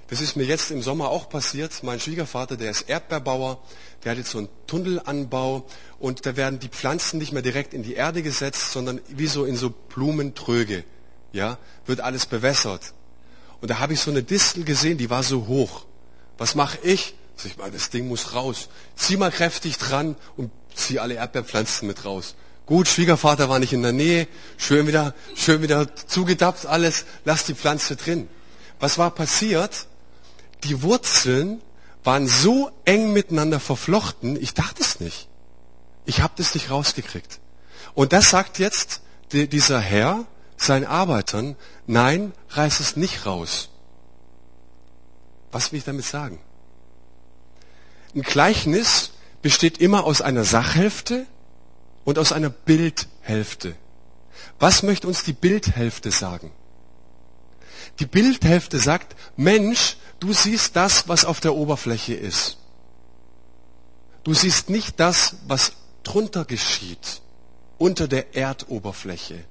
Das 0.08 0.22
ist 0.22 0.36
mir 0.36 0.44
jetzt 0.44 0.70
im 0.70 0.84
Sommer 0.84 1.10
auch 1.10 1.30
passiert. 1.30 1.82
Mein 1.82 2.00
Schwiegervater, 2.00 2.58
der 2.58 2.70
ist 2.70 2.84
Erdbeerbauer, 2.84 3.60
der 4.04 4.12
hat 4.12 4.20
jetzt 4.20 4.30
so 4.30 4.38
einen 4.38 4.50
Tunnelanbau 4.68 5.66
und 6.00 6.28
da 6.28 6.36
werden 6.36 6.60
die 6.60 6.70
Pflanzen 6.70 7.18
nicht 7.18 7.32
mehr 7.32 7.42
direkt 7.42 7.74
in 7.74 7.82
die 7.82 7.96
Erde 7.96 8.22
gesetzt, 8.22 8.72
sondern 8.72 9.02
wie 9.08 9.28
so 9.28 9.46
in 9.46 9.56
so 9.56 9.72
Blumentröge. 9.72 10.84
Ja, 11.32 11.58
wird 11.88 12.02
alles 12.02 12.28
bewässert. 12.28 12.94
Und 13.62 13.72
da 13.72 13.80
habe 13.80 13.94
ich 13.94 14.00
so 14.00 14.12
eine 14.12 14.22
Distel 14.22 14.64
gesehen, 14.64 15.00
die 15.00 15.10
war 15.10 15.24
so 15.24 15.48
hoch. 15.48 15.86
Was 16.38 16.54
mache 16.54 16.78
ich? 16.84 17.16
Sag 17.36 17.46
ich 17.52 17.58
mal, 17.58 17.72
das 17.72 17.90
Ding 17.90 18.08
muss 18.08 18.34
raus. 18.34 18.70
Zieh 18.96 19.18
mal 19.18 19.32
kräftig 19.32 19.78
dran 19.78 20.16
und 20.38 20.52
zieh 20.74 21.00
alle 21.00 21.16
Erdbeerpflanzen 21.16 21.88
mit 21.88 22.06
raus. 22.06 22.36
Gut, 22.66 22.88
Schwiegervater 22.88 23.48
war 23.48 23.60
nicht 23.60 23.74
in 23.74 23.84
der 23.84 23.92
Nähe, 23.92 24.28
schön 24.58 24.88
wieder, 24.88 25.14
schön 25.36 25.62
wieder 25.62 25.96
zugedappt 25.96 26.66
alles, 26.66 27.06
lass 27.24 27.46
die 27.46 27.54
Pflanze 27.54 27.96
drin. 27.96 28.28
Was 28.80 28.98
war 28.98 29.12
passiert? 29.12 29.88
Die 30.64 30.82
Wurzeln 30.82 31.62
waren 32.04 32.28
so 32.28 32.72
eng 32.86 33.14
miteinander 33.14 33.60
verflochten, 33.60 34.42
ich 34.42 34.56
dachte 34.56 34.82
es 34.82 35.00
nicht. 35.00 35.28
Ich 36.06 36.22
habe 36.22 36.34
das 36.38 36.56
nicht 36.56 36.72
rausgekriegt. 36.72 37.40
Und 37.94 38.14
das 38.14 38.32
sagt 38.32 38.58
jetzt 38.58 39.02
dieser 39.32 39.80
Herr 39.80 40.26
seinen 40.58 40.86
Arbeitern, 40.86 41.56
nein, 41.86 42.34
reiß 42.50 42.80
es 42.80 42.96
nicht 42.96 43.26
raus. 43.26 43.70
Was 45.52 45.72
will 45.72 45.80
ich 45.80 45.86
damit 45.86 46.06
sagen? 46.06 46.40
Ein 48.16 48.22
Gleichnis 48.22 49.12
besteht 49.42 49.80
immer 49.80 50.06
aus 50.06 50.22
einer 50.22 50.46
Sachhälfte 50.46 51.28
und 52.06 52.18
aus 52.18 52.32
einer 52.32 52.50
Bildhälfte. 52.50 53.76
Was 54.58 54.84
möchte 54.84 55.08
uns 55.08 55.24
die 55.24 55.34
Bildhälfte 55.34 56.12
sagen? 56.12 56.52
Die 58.00 58.06
Bildhälfte 58.06 58.80
sagt, 58.80 59.16
Mensch, 59.36 59.98
du 60.20 60.32
siehst 60.32 60.78
das, 60.78 61.10
was 61.10 61.26
auf 61.26 61.42
der 61.42 61.56
Oberfläche 61.56 62.14
ist. 62.14 62.58
Du 64.24 64.34
siehst 64.34 64.70
nicht 64.70 65.00
das, 65.00 65.36
was 65.48 65.74
drunter 66.04 66.46
geschieht, 66.46 67.22
unter 67.78 68.08
der 68.08 68.34
Erdoberfläche. 68.36 69.44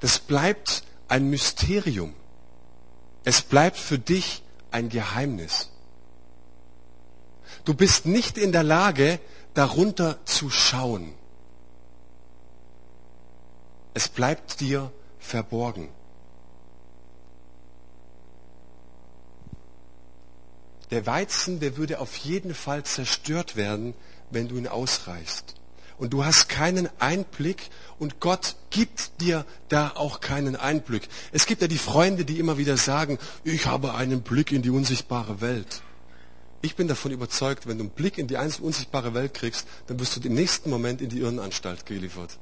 Das 0.00 0.18
bleibt 0.18 0.82
ein 1.08 1.30
Mysterium. 1.30 2.14
Es 3.24 3.40
bleibt 3.40 3.78
für 3.78 3.98
dich 3.98 4.42
ein 4.70 4.90
Geheimnis. 4.90 5.70
Du 7.64 7.74
bist 7.74 8.06
nicht 8.06 8.38
in 8.38 8.52
der 8.52 8.62
Lage, 8.62 9.20
darunter 9.54 10.18
zu 10.24 10.50
schauen. 10.50 11.14
Es 13.94 14.08
bleibt 14.08 14.60
dir 14.60 14.92
verborgen. 15.18 15.88
Der 20.90 21.06
Weizen, 21.06 21.60
der 21.60 21.76
würde 21.76 22.00
auf 22.00 22.16
jeden 22.16 22.54
Fall 22.54 22.84
zerstört 22.84 23.56
werden, 23.56 23.94
wenn 24.30 24.48
du 24.48 24.56
ihn 24.56 24.66
ausreißt. 24.66 25.54
Und 25.98 26.14
du 26.14 26.24
hast 26.24 26.48
keinen 26.48 26.88
Einblick 26.98 27.68
und 27.98 28.20
Gott 28.20 28.56
gibt 28.70 29.20
dir 29.20 29.44
da 29.68 29.92
auch 29.94 30.20
keinen 30.20 30.56
Einblick. 30.56 31.08
Es 31.30 31.46
gibt 31.46 31.60
ja 31.60 31.68
die 31.68 31.78
Freunde, 31.78 32.24
die 32.24 32.38
immer 32.38 32.56
wieder 32.56 32.76
sagen, 32.76 33.18
ich 33.44 33.66
habe 33.66 33.94
einen 33.94 34.22
Blick 34.22 34.50
in 34.50 34.62
die 34.62 34.70
unsichtbare 34.70 35.40
Welt. 35.40 35.82
Ich 36.62 36.76
bin 36.76 36.88
davon 36.88 37.10
überzeugt, 37.10 37.66
wenn 37.66 37.78
du 37.78 37.84
einen 37.84 37.90
Blick 37.90 38.18
in 38.18 38.26
die 38.26 38.36
unsichtbare 38.36 39.14
Welt 39.14 39.32
kriegst, 39.32 39.66
dann 39.86 39.98
wirst 39.98 40.16
du 40.16 40.20
im 40.20 40.34
nächsten 40.34 40.68
Moment 40.68 41.00
in 41.00 41.08
die 41.08 41.20
Irrenanstalt 41.20 41.86
geliefert. 41.86 42.38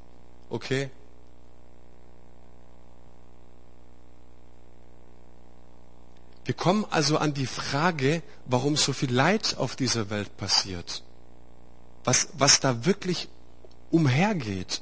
Okay? 0.49 0.89
Wir 6.43 6.55
kommen 6.55 6.85
also 6.89 7.17
an 7.17 7.33
die 7.33 7.45
Frage, 7.45 8.23
warum 8.45 8.75
so 8.75 8.91
viel 8.91 9.13
Leid 9.13 9.55
auf 9.57 9.75
dieser 9.75 10.09
Welt 10.09 10.35
passiert. 10.35 11.03
Was, 12.03 12.29
was 12.33 12.59
da 12.59 12.85
wirklich 12.85 13.29
umhergeht, 13.91 14.81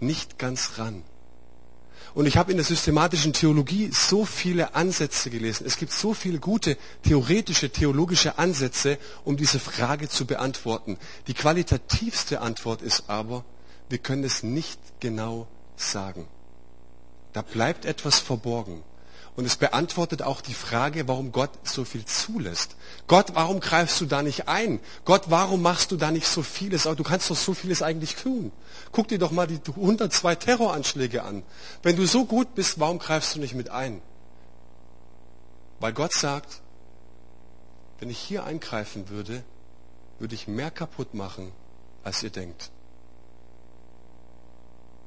nicht 0.00 0.38
ganz 0.38 0.78
ran. 0.78 1.02
Und 2.14 2.26
ich 2.26 2.36
habe 2.36 2.50
in 2.50 2.56
der 2.56 2.66
systematischen 2.66 3.32
Theologie 3.32 3.90
so 3.92 4.24
viele 4.24 4.74
Ansätze 4.74 5.30
gelesen. 5.30 5.64
Es 5.66 5.76
gibt 5.76 5.92
so 5.92 6.12
viele 6.14 6.38
gute 6.38 6.76
theoretische, 7.02 7.70
theologische 7.70 8.38
Ansätze, 8.38 8.98
um 9.24 9.36
diese 9.36 9.60
Frage 9.60 10.08
zu 10.08 10.26
beantworten. 10.26 10.98
Die 11.28 11.34
qualitativste 11.34 12.40
Antwort 12.40 12.82
ist 12.82 13.04
aber, 13.08 13.44
wir 13.88 13.98
können 13.98 14.24
es 14.24 14.42
nicht 14.42 14.78
genau 15.00 15.46
sagen. 15.76 16.26
Da 17.32 17.42
bleibt 17.42 17.84
etwas 17.84 18.18
verborgen. 18.18 18.82
Und 19.36 19.44
es 19.44 19.56
beantwortet 19.56 20.22
auch 20.22 20.40
die 20.40 20.54
Frage, 20.54 21.06
warum 21.08 21.32
Gott 21.32 21.50
so 21.62 21.84
viel 21.84 22.04
zulässt. 22.04 22.76
Gott, 23.06 23.34
warum 23.34 23.60
greifst 23.60 24.00
du 24.00 24.06
da 24.06 24.22
nicht 24.22 24.48
ein? 24.48 24.80
Gott, 25.04 25.24
warum 25.28 25.62
machst 25.62 25.92
du 25.92 25.96
da 25.96 26.10
nicht 26.10 26.26
so 26.26 26.42
vieles? 26.42 26.86
Aber 26.86 26.96
du 26.96 27.04
kannst 27.04 27.30
doch 27.30 27.36
so 27.36 27.54
vieles 27.54 27.80
eigentlich 27.80 28.16
tun. 28.16 28.52
Guck 28.92 29.08
dir 29.08 29.18
doch 29.18 29.30
mal 29.30 29.46
die 29.46 29.60
102 29.64 30.34
Terroranschläge 30.34 31.22
an. 31.22 31.42
Wenn 31.82 31.96
du 31.96 32.06
so 32.06 32.24
gut 32.24 32.54
bist, 32.54 32.80
warum 32.80 32.98
greifst 32.98 33.34
du 33.34 33.40
nicht 33.40 33.54
mit 33.54 33.70
ein? 33.70 34.02
Weil 35.78 35.92
Gott 35.92 36.12
sagt, 36.12 36.60
wenn 38.00 38.10
ich 38.10 38.18
hier 38.18 38.44
eingreifen 38.44 39.08
würde, 39.08 39.44
würde 40.18 40.34
ich 40.34 40.48
mehr 40.48 40.70
kaputt 40.70 41.14
machen, 41.14 41.52
als 42.02 42.22
ihr 42.22 42.30
denkt. 42.30 42.70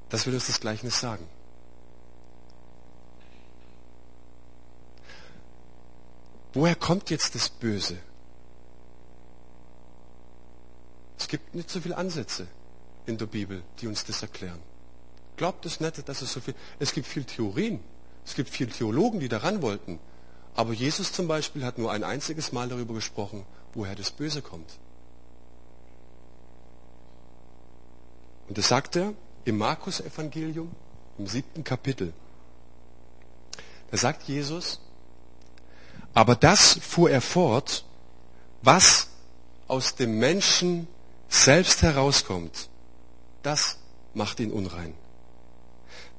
Das 0.10 0.26
will 0.26 0.34
uns 0.34 0.48
das 0.48 0.60
Gleichnis 0.60 1.00
sagen. 1.00 1.28
Woher 6.54 6.76
kommt 6.76 7.10
jetzt 7.10 7.34
das 7.36 7.50
Böse? 7.50 7.98
Es 11.18 11.28
gibt 11.28 11.56
nicht 11.56 11.70
so 11.70 11.80
viele 11.80 11.98
Ansätze 11.98 12.48
in 13.06 13.18
der 13.18 13.26
Bibel, 13.26 13.64
die 13.80 13.88
uns 13.88 14.06
das 14.06 14.22
erklären. 14.22 14.60
Glaubt 15.36 15.66
es 15.66 15.80
nicht, 15.80 16.08
dass 16.08 16.22
es 16.22 16.32
so 16.32 16.42
viel. 16.42 16.54
Es 16.80 16.94
gibt 16.94 17.08
viele 17.08 17.26
Theorien. 17.26 17.80
Es 18.26 18.36
gibt 18.36 18.50
viele 18.50 18.72
Theologen, 18.72 19.20
die 19.20 19.30
daran 19.30 19.62
wollten. 19.62 20.00
Aber 20.56 20.74
Jesus 20.74 21.12
zum 21.12 21.28
Beispiel 21.28 21.66
hat 21.66 21.78
nur 21.78 21.92
ein 21.92 22.04
einziges 22.04 22.52
Mal 22.52 22.70
darüber 22.70 22.94
gesprochen, 22.94 23.46
woher 23.74 23.96
das 23.96 24.12
Böse 24.12 24.42
kommt. 24.42 24.70
Und 28.48 28.58
das 28.58 28.68
sagt 28.68 28.96
er 28.96 29.14
im 29.46 29.58
Markus-Evangelium, 29.58 30.72
im 31.18 31.28
siebten 31.28 31.64
Kapitel. 31.64 32.14
Da 33.90 33.98
sagt 33.98 34.24
Jesus, 34.24 34.80
aber 36.14 36.36
das 36.36 36.80
fuhr 36.82 37.10
er 37.10 37.22
fort, 37.22 37.86
was 38.62 39.08
aus 39.68 39.96
dem 39.96 40.20
Menschen 40.20 40.88
selbst 41.28 41.82
herauskommt, 41.82 42.70
das 43.42 43.78
macht 44.14 44.40
ihn 44.40 44.52
unrein. 44.52 44.94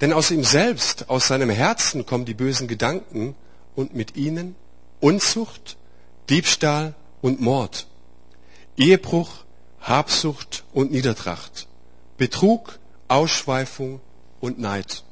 Denn 0.00 0.12
aus 0.12 0.30
ihm 0.30 0.44
selbst, 0.44 1.09
aus 1.09 1.28
seinem 1.28 1.50
Herzen 1.50 2.04
kommen 2.04 2.24
die 2.24 2.35
bösen 2.35 2.66
Gedanken 2.66 3.37
und 3.76 3.94
mit 3.94 4.16
ihnen 4.16 4.57
Unzucht, 5.00 5.76
Diebstahl 6.28 6.94
und 7.22 7.40
Mord, 7.40 7.87
Ehebruch, 8.76 9.44
Habsucht 9.80 10.64
und 10.72 10.90
Niedertracht, 10.90 11.68
Betrug, 12.16 12.78
Ausschweifung 13.07 14.00
und 14.40 14.59
Neid, 14.59 15.04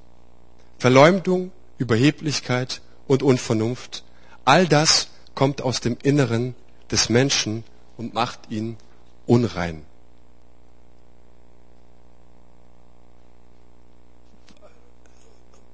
Verleumdung, 0.79 1.53
Überheblichkeit 1.79 2.81
und 3.07 3.23
Unvernunft. 3.23 4.03
All 4.45 4.67
das 4.67 5.09
kommt 5.35 5.63
aus 5.63 5.81
dem 5.81 5.97
Inneren 6.03 6.55
des 6.91 7.09
Menschen 7.09 7.65
und 7.97 8.15
macht 8.15 8.51
ihn 8.51 8.77
unrein. 9.27 9.85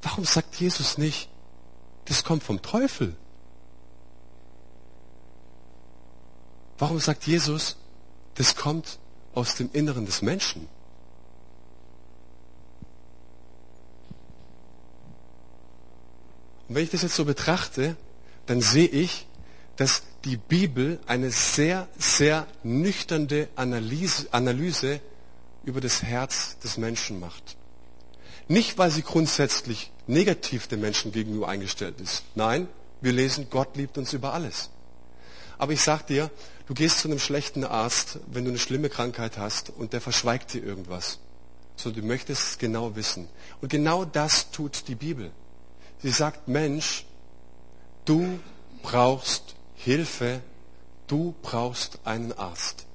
Warum 0.02 0.24
sagt 0.24 0.56
Jesus 0.56 0.98
nicht, 0.98 1.28
das 2.04 2.24
kommt 2.24 2.42
vom 2.42 2.62
Teufel? 2.62 3.16
Warum 6.78 7.00
sagt 7.00 7.26
Jesus, 7.26 7.76
das 8.36 8.54
kommt 8.54 8.98
aus 9.34 9.56
dem 9.56 9.70
Inneren 9.72 10.06
des 10.06 10.22
Menschen? 10.22 10.68
Und 16.68 16.74
wenn 16.74 16.84
ich 16.84 16.90
das 16.90 17.02
jetzt 17.02 17.16
so 17.16 17.24
betrachte, 17.24 17.96
dann 18.48 18.60
sehe 18.62 18.88
ich, 18.88 19.26
dass 19.76 20.02
die 20.24 20.36
Bibel 20.36 20.98
eine 21.06 21.30
sehr, 21.30 21.86
sehr 21.96 22.46
nüchternde 22.62 23.48
Analyse, 23.54 24.26
Analyse 24.32 25.00
über 25.64 25.80
das 25.80 26.02
Herz 26.02 26.58
des 26.58 26.78
Menschen 26.78 27.20
macht. 27.20 27.56
Nicht, 28.48 28.78
weil 28.78 28.90
sie 28.90 29.02
grundsätzlich 29.02 29.92
negativ 30.06 30.66
dem 30.66 30.80
Menschen 30.80 31.12
gegenüber 31.12 31.48
eingestellt 31.48 32.00
ist. 32.00 32.24
Nein, 32.34 32.66
wir 33.02 33.12
lesen, 33.12 33.48
Gott 33.50 33.76
liebt 33.76 33.98
uns 33.98 34.14
über 34.14 34.32
alles. 34.32 34.70
Aber 35.58 35.72
ich 35.72 35.82
sag 35.82 36.06
dir, 36.06 36.30
du 36.66 36.74
gehst 36.74 37.00
zu 37.00 37.08
einem 37.08 37.18
schlechten 37.18 37.64
Arzt, 37.64 38.18
wenn 38.26 38.44
du 38.44 38.50
eine 38.50 38.58
schlimme 38.58 38.88
Krankheit 38.88 39.36
hast 39.36 39.70
und 39.70 39.92
der 39.92 40.00
verschweigt 40.00 40.54
dir 40.54 40.64
irgendwas. 40.64 41.18
So, 41.76 41.90
du 41.90 42.00
möchtest 42.00 42.42
es 42.42 42.58
genau 42.58 42.96
wissen. 42.96 43.28
Und 43.60 43.68
genau 43.68 44.04
das 44.06 44.50
tut 44.50 44.88
die 44.88 44.94
Bibel. 44.94 45.30
Sie 46.02 46.10
sagt, 46.10 46.48
Mensch, 46.48 47.04
du 48.08 48.40
brauchst 48.82 49.54
Hilfe, 49.76 50.40
du 51.06 51.34
brauchst 51.42 51.98
einen 52.04 52.32
Arzt. 52.32 52.86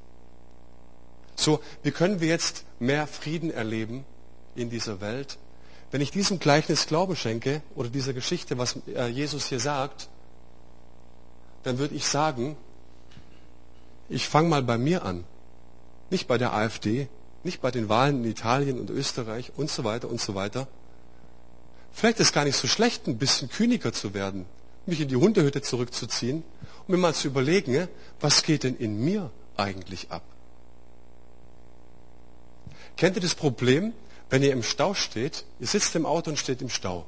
So, 1.36 1.62
wie 1.84 1.92
können 1.92 2.20
wir 2.20 2.28
jetzt 2.28 2.66
mehr 2.80 3.06
Frieden 3.06 3.52
erleben 3.52 4.06
in 4.56 4.70
dieser 4.70 5.02
Welt? 5.02 5.38
Wenn 5.92 6.02
ich 6.02 6.12
diesem 6.12 6.40
Gleichnis 6.40 6.88
Glaube 6.88 7.16
schenke 7.16 7.62
oder 7.76 7.90
dieser 7.90 8.14
Geschichte, 8.14 8.58
was 8.58 8.78
äh, 8.88 9.08
Jesus 9.08 9.46
hier 9.46 9.60
sagt, 9.60 10.10
dann 11.62 11.78
würde 11.78 11.96
ich 11.96 12.08
sagen, 12.08 12.58
ich 14.10 14.28
fange 14.28 14.50
mal 14.50 14.64
bei 14.64 14.78
mir 14.78 15.06
an. 15.06 15.24
Nicht 16.10 16.28
bei 16.28 16.38
der 16.38 16.54
AfD, 16.54 17.08
nicht 17.44 17.62
bei 17.62 17.72
den 17.72 17.90
Wahlen 17.90 18.24
in 18.24 18.32
Italien 18.32 18.80
und 18.80 18.90
Österreich 18.90 19.52
und 19.56 19.70
so 19.70 19.84
weiter 19.84 20.10
und 20.10 20.20
so 20.20 20.34
weiter. 20.34 20.68
Vielleicht 21.92 22.20
ist 22.20 22.28
es 22.28 22.34
gar 22.34 22.46
nicht 22.46 22.58
so 22.58 22.68
schlecht, 22.68 23.08
ein 23.08 23.18
bisschen 23.18 23.50
kühniger 23.50 23.94
zu 23.94 24.14
werden, 24.16 24.46
mich 24.86 25.02
in 25.02 25.08
die 25.08 25.16
Hundehütte 25.16 25.62
zurückzuziehen 25.62 26.44
und 26.82 26.90
mir 26.90 26.98
mal 26.98 27.14
zu 27.14 27.28
überlegen, 27.28 27.88
was 28.20 28.44
geht 28.44 28.64
denn 28.64 28.76
in 28.78 29.04
mir 29.04 29.32
eigentlich 29.58 30.12
ab? 30.12 30.24
Kennt 32.98 33.16
ihr 33.16 33.22
das 33.22 33.36
Problem, 33.36 33.94
wenn 34.30 34.44
ihr 34.44 34.52
im 34.52 34.64
Stau 34.64 34.94
steht, 34.94 35.46
ihr 35.60 35.68
sitzt 35.68 35.96
im 35.96 36.06
Auto 36.06 36.30
und 36.30 36.38
steht 36.38 36.62
im 36.62 36.70
Stau. 36.70 37.06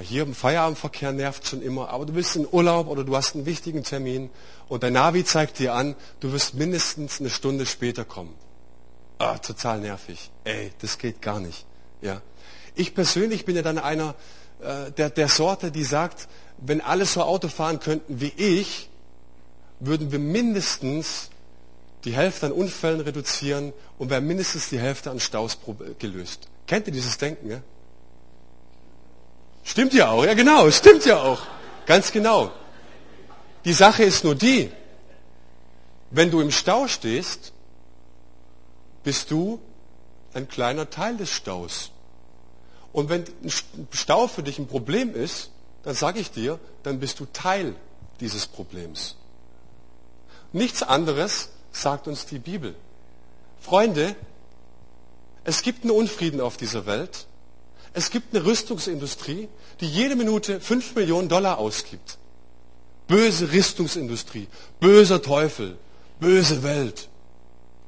Hier 0.00 0.22
im 0.22 0.34
Feierabendverkehr 0.34 1.12
nervt 1.12 1.46
schon 1.46 1.60
immer, 1.60 1.90
aber 1.90 2.06
du 2.06 2.14
bist 2.14 2.34
in 2.34 2.48
Urlaub 2.50 2.88
oder 2.88 3.04
du 3.04 3.14
hast 3.14 3.34
einen 3.34 3.44
wichtigen 3.44 3.84
Termin 3.84 4.30
und 4.68 4.82
dein 4.82 4.94
Navi 4.94 5.24
zeigt 5.24 5.58
dir 5.58 5.74
an, 5.74 5.94
du 6.20 6.32
wirst 6.32 6.54
mindestens 6.54 7.20
eine 7.20 7.28
Stunde 7.28 7.66
später 7.66 8.04
kommen. 8.06 8.34
Ah, 9.18 9.36
total 9.36 9.80
nervig. 9.80 10.30
Ey, 10.44 10.72
das 10.80 10.96
geht 10.96 11.20
gar 11.20 11.38
nicht. 11.38 11.66
Ja. 12.00 12.22
Ich 12.80 12.94
persönlich 12.94 13.44
bin 13.44 13.56
ja 13.56 13.60
dann 13.60 13.76
einer 13.76 14.14
äh, 14.62 14.90
der, 14.92 15.10
der 15.10 15.28
Sorte, 15.28 15.70
die 15.70 15.84
sagt, 15.84 16.28
wenn 16.56 16.80
alle 16.80 17.04
so 17.04 17.22
Auto 17.22 17.48
fahren 17.48 17.78
könnten 17.78 18.22
wie 18.22 18.32
ich, 18.36 18.88
würden 19.80 20.10
wir 20.12 20.18
mindestens 20.18 21.28
die 22.04 22.14
Hälfte 22.14 22.46
an 22.46 22.52
Unfällen 22.52 23.02
reduzieren 23.02 23.74
und 23.98 24.08
wären 24.08 24.26
mindestens 24.26 24.70
die 24.70 24.78
Hälfte 24.78 25.10
an 25.10 25.20
Staus 25.20 25.58
gelöst. 25.98 26.48
Kennt 26.66 26.86
ihr 26.86 26.94
dieses 26.94 27.18
Denken? 27.18 27.50
Ja? 27.50 27.60
Stimmt 29.62 29.92
ja 29.92 30.08
auch, 30.08 30.24
ja 30.24 30.32
genau, 30.32 30.70
stimmt 30.70 31.04
ja 31.04 31.18
auch. 31.18 31.42
Ganz 31.84 32.10
genau. 32.10 32.50
Die 33.66 33.74
Sache 33.74 34.04
ist 34.04 34.24
nur 34.24 34.34
die, 34.34 34.70
wenn 36.10 36.30
du 36.30 36.40
im 36.40 36.50
Stau 36.50 36.88
stehst, 36.88 37.52
bist 39.04 39.30
du 39.30 39.60
ein 40.32 40.48
kleiner 40.48 40.88
Teil 40.88 41.18
des 41.18 41.30
Staus. 41.30 41.90
Und 42.92 43.08
wenn 43.08 43.24
ein 43.42 43.52
Stau 43.92 44.26
für 44.26 44.42
dich 44.42 44.58
ein 44.58 44.66
Problem 44.66 45.14
ist, 45.14 45.50
dann 45.82 45.94
sage 45.94 46.20
ich 46.20 46.30
dir, 46.30 46.58
dann 46.82 47.00
bist 47.00 47.20
du 47.20 47.26
Teil 47.26 47.74
dieses 48.20 48.46
Problems. 48.46 49.16
Nichts 50.52 50.82
anderes 50.82 51.50
sagt 51.72 52.08
uns 52.08 52.26
die 52.26 52.38
Bibel. 52.38 52.74
Freunde, 53.60 54.16
es 55.44 55.62
gibt 55.62 55.84
einen 55.84 55.92
Unfrieden 55.92 56.40
auf 56.40 56.56
dieser 56.56 56.86
Welt. 56.86 57.26
Es 57.92 58.10
gibt 58.10 58.34
eine 58.34 58.44
Rüstungsindustrie, 58.44 59.48
die 59.80 59.86
jede 59.86 60.16
Minute 60.16 60.60
fünf 60.60 60.94
Millionen 60.94 61.28
Dollar 61.28 61.58
ausgibt. 61.58 62.18
Böse 63.08 63.50
Rüstungsindustrie, 63.50 64.48
böser 64.78 65.22
Teufel, 65.22 65.76
böse 66.20 66.62
Welt. 66.62 67.08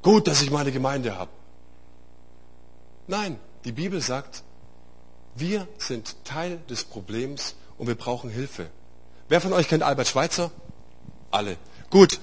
Gut, 0.01 0.27
dass 0.27 0.41
ich 0.41 0.51
meine 0.51 0.71
Gemeinde 0.71 1.17
habe. 1.17 1.31
Nein, 3.07 3.39
die 3.63 3.71
Bibel 3.71 4.01
sagt, 4.01 4.43
wir 5.35 5.67
sind 5.77 6.15
Teil 6.25 6.59
des 6.69 6.83
Problems 6.83 7.55
und 7.77 7.87
wir 7.87 7.95
brauchen 7.95 8.29
Hilfe. 8.29 8.69
Wer 9.29 9.41
von 9.41 9.53
euch 9.53 9.67
kennt 9.67 9.83
Albert 9.83 10.07
Schweitzer? 10.07 10.51
Alle. 11.31 11.57
Gut. 11.89 12.19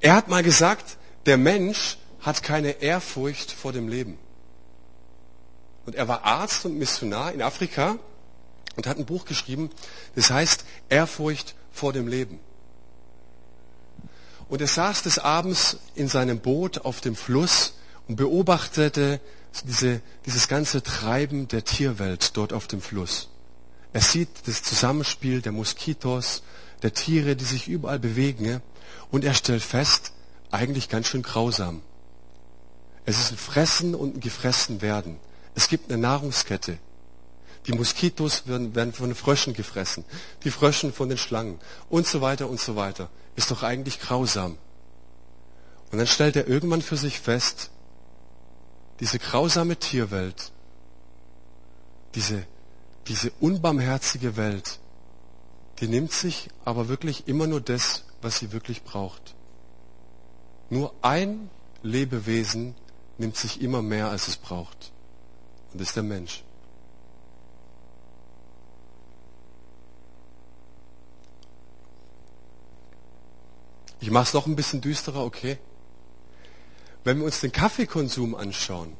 Er 0.00 0.14
hat 0.14 0.28
mal 0.28 0.42
gesagt, 0.42 0.96
der 1.26 1.36
Mensch 1.36 1.98
hat 2.20 2.42
keine 2.42 2.82
Ehrfurcht 2.82 3.52
vor 3.52 3.72
dem 3.72 3.88
Leben. 3.88 4.18
Und 5.86 5.94
er 5.94 6.08
war 6.08 6.24
Arzt 6.24 6.64
und 6.66 6.78
Missionar 6.78 7.32
in 7.32 7.42
Afrika 7.42 7.96
und 8.76 8.86
hat 8.86 8.98
ein 8.98 9.06
Buch 9.06 9.24
geschrieben, 9.24 9.70
das 10.14 10.30
heißt 10.30 10.64
Ehrfurcht 10.88 11.54
vor 11.72 11.92
dem 11.92 12.08
Leben. 12.08 12.40
Und 14.48 14.60
er 14.60 14.66
saß 14.66 15.02
des 15.02 15.18
Abends 15.18 15.78
in 15.94 16.08
seinem 16.08 16.40
Boot 16.40 16.78
auf 16.78 17.00
dem 17.00 17.16
Fluss 17.16 17.74
und 18.06 18.16
beobachtete 18.16 19.20
diese, 19.64 20.00
dieses 20.26 20.48
ganze 20.48 20.82
Treiben 20.82 21.48
der 21.48 21.64
Tierwelt 21.64 22.36
dort 22.36 22.52
auf 22.52 22.66
dem 22.66 22.80
Fluss. 22.80 23.28
Er 23.92 24.00
sieht 24.00 24.28
das 24.46 24.62
Zusammenspiel 24.62 25.40
der 25.40 25.52
Moskitos, 25.52 26.42
der 26.82 26.92
Tiere, 26.94 27.36
die 27.36 27.44
sich 27.44 27.68
überall 27.68 27.98
bewegen, 27.98 28.60
und 29.10 29.24
er 29.24 29.34
stellt 29.34 29.62
fest, 29.62 30.12
eigentlich 30.50 30.88
ganz 30.88 31.08
schön 31.08 31.22
grausam. 31.22 31.82
Es 33.04 33.18
ist 33.18 33.32
ein 33.32 33.38
Fressen 33.38 33.94
und 33.94 34.16
ein 34.16 34.20
Gefressen 34.20 34.82
werden. 34.82 35.16
Es 35.54 35.68
gibt 35.68 35.90
eine 35.90 36.00
Nahrungskette. 36.00 36.78
Die 37.66 37.72
Moskitos 37.72 38.46
werden, 38.46 38.74
werden 38.74 38.92
von 38.92 39.08
den 39.08 39.14
Fröschen 39.14 39.54
gefressen, 39.54 40.04
die 40.44 40.50
Fröschen 40.50 40.92
von 40.92 41.08
den 41.08 41.18
Schlangen 41.18 41.58
und 41.90 42.06
so 42.06 42.20
weiter 42.20 42.48
und 42.48 42.60
so 42.60 42.76
weiter. 42.76 43.10
Ist 43.36 43.50
doch 43.50 43.62
eigentlich 43.62 44.00
grausam. 44.00 44.58
Und 45.90 45.98
dann 45.98 46.06
stellt 46.06 46.36
er 46.36 46.46
irgendwann 46.46 46.82
für 46.82 46.96
sich 46.96 47.18
fest, 47.18 47.70
diese 49.00 49.18
grausame 49.18 49.76
Tierwelt, 49.76 50.52
diese, 52.14 52.46
diese 53.06 53.30
unbarmherzige 53.40 54.36
Welt, 54.36 54.78
die 55.80 55.88
nimmt 55.88 56.12
sich 56.12 56.50
aber 56.64 56.88
wirklich 56.88 57.28
immer 57.28 57.46
nur 57.46 57.60
das, 57.60 58.04
was 58.20 58.38
sie 58.38 58.52
wirklich 58.52 58.82
braucht. 58.82 59.34
Nur 60.70 60.92
ein 61.02 61.48
Lebewesen 61.82 62.74
nimmt 63.16 63.36
sich 63.36 63.62
immer 63.62 63.82
mehr, 63.82 64.10
als 64.10 64.28
es 64.28 64.36
braucht. 64.36 64.92
Und 65.72 65.80
das 65.80 65.88
ist 65.88 65.96
der 65.96 66.02
Mensch. 66.02 66.42
Ich 74.00 74.10
mache 74.10 74.24
es 74.24 74.34
noch 74.34 74.46
ein 74.46 74.56
bisschen 74.56 74.80
düsterer, 74.80 75.24
okay? 75.24 75.58
Wenn 77.04 77.18
wir 77.18 77.24
uns 77.24 77.40
den 77.40 77.52
Kaffeekonsum 77.52 78.34
anschauen, 78.34 78.96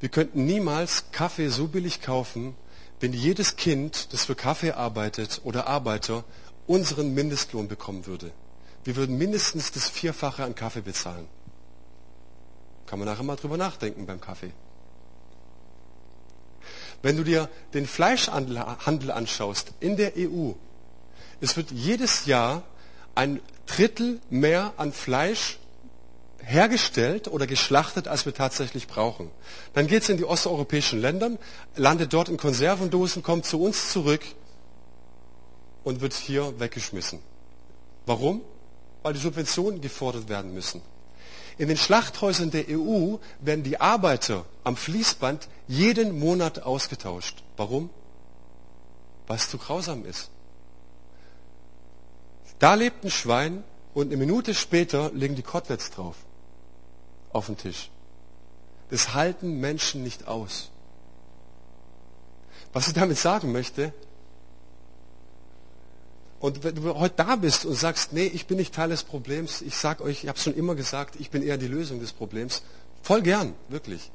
wir 0.00 0.08
könnten 0.08 0.44
niemals 0.44 1.10
Kaffee 1.12 1.48
so 1.48 1.68
billig 1.68 2.02
kaufen, 2.02 2.54
wenn 3.00 3.12
jedes 3.12 3.56
Kind, 3.56 4.12
das 4.12 4.24
für 4.24 4.34
Kaffee 4.34 4.72
arbeitet 4.72 5.40
oder 5.44 5.66
Arbeiter, 5.66 6.24
unseren 6.66 7.14
Mindestlohn 7.14 7.68
bekommen 7.68 8.06
würde. 8.06 8.32
Wir 8.84 8.96
würden 8.96 9.18
mindestens 9.18 9.72
das 9.72 9.88
Vierfache 9.88 10.44
an 10.44 10.54
Kaffee 10.54 10.80
bezahlen. 10.80 11.26
Kann 12.86 12.98
man 12.98 13.08
nachher 13.08 13.24
mal 13.24 13.36
drüber 13.36 13.56
nachdenken 13.56 14.06
beim 14.06 14.20
Kaffee. 14.20 14.52
Wenn 17.02 17.16
du 17.16 17.24
dir 17.24 17.48
den 17.74 17.86
Fleischhandel 17.86 19.10
anschaust 19.10 19.72
in 19.80 19.96
der 19.96 20.12
EU, 20.16 20.52
es 21.40 21.56
wird 21.56 21.70
jedes 21.70 22.26
Jahr 22.26 22.62
ein 23.14 23.40
Drittel 23.66 24.20
mehr 24.30 24.72
an 24.76 24.92
Fleisch 24.92 25.58
hergestellt 26.46 27.28
oder 27.28 27.46
geschlachtet, 27.46 28.08
als 28.08 28.24
wir 28.24 28.32
tatsächlich 28.32 28.86
brauchen. 28.86 29.30
Dann 29.74 29.86
geht 29.86 30.02
es 30.02 30.08
in 30.08 30.16
die 30.16 30.24
osteuropäischen 30.24 31.00
Länder, 31.00 31.32
landet 31.74 32.12
dort 32.12 32.28
in 32.28 32.36
Konservendosen, 32.36 33.22
kommt 33.22 33.46
zu 33.46 33.60
uns 33.60 33.90
zurück 33.90 34.22
und 35.82 36.00
wird 36.00 36.14
hier 36.14 36.58
weggeschmissen. 36.60 37.18
Warum? 38.06 38.42
Weil 39.02 39.14
die 39.14 39.18
Subventionen 39.18 39.80
gefordert 39.80 40.28
werden 40.28 40.54
müssen. 40.54 40.82
In 41.58 41.68
den 41.68 41.76
Schlachthäusern 41.76 42.50
der 42.50 42.66
EU 42.68 43.16
werden 43.40 43.64
die 43.64 43.80
Arbeiter 43.80 44.44
am 44.62 44.76
Fließband 44.76 45.48
jeden 45.66 46.18
Monat 46.18 46.62
ausgetauscht. 46.62 47.42
Warum? 47.56 47.90
Weil 49.26 49.38
es 49.38 49.48
zu 49.48 49.58
grausam 49.58 50.04
ist. 50.04 50.30
Da 52.58 52.74
lebt 52.74 53.04
ein 53.04 53.10
Schwein 53.10 53.64
und 53.94 54.08
eine 54.08 54.16
Minute 54.16 54.54
später 54.54 55.10
liegen 55.12 55.34
die 55.34 55.42
Koteletts 55.42 55.90
drauf 55.90 56.16
auf 57.36 57.46
den 57.46 57.56
Tisch. 57.56 57.90
Das 58.90 59.14
halten 59.14 59.60
Menschen 59.60 60.02
nicht 60.02 60.26
aus. 60.26 60.70
Was 62.72 62.88
ich 62.88 62.94
damit 62.94 63.18
sagen 63.18 63.52
möchte, 63.52 63.92
und 66.38 66.62
wenn 66.62 66.74
du 66.74 66.94
heute 66.94 67.14
da 67.16 67.36
bist 67.36 67.64
und 67.64 67.74
sagst, 67.74 68.12
nee, 68.12 68.26
ich 68.26 68.46
bin 68.46 68.58
nicht 68.58 68.74
Teil 68.74 68.90
des 68.90 69.02
Problems, 69.02 69.62
ich 69.62 69.74
sage 69.74 70.04
euch, 70.04 70.24
ich 70.24 70.28
habe 70.28 70.38
schon 70.38 70.54
immer 70.54 70.74
gesagt, 70.74 71.16
ich 71.18 71.30
bin 71.30 71.42
eher 71.42 71.56
die 71.56 71.66
Lösung 71.66 71.98
des 71.98 72.12
Problems, 72.12 72.62
voll 73.02 73.22
gern, 73.22 73.54
wirklich. 73.68 74.10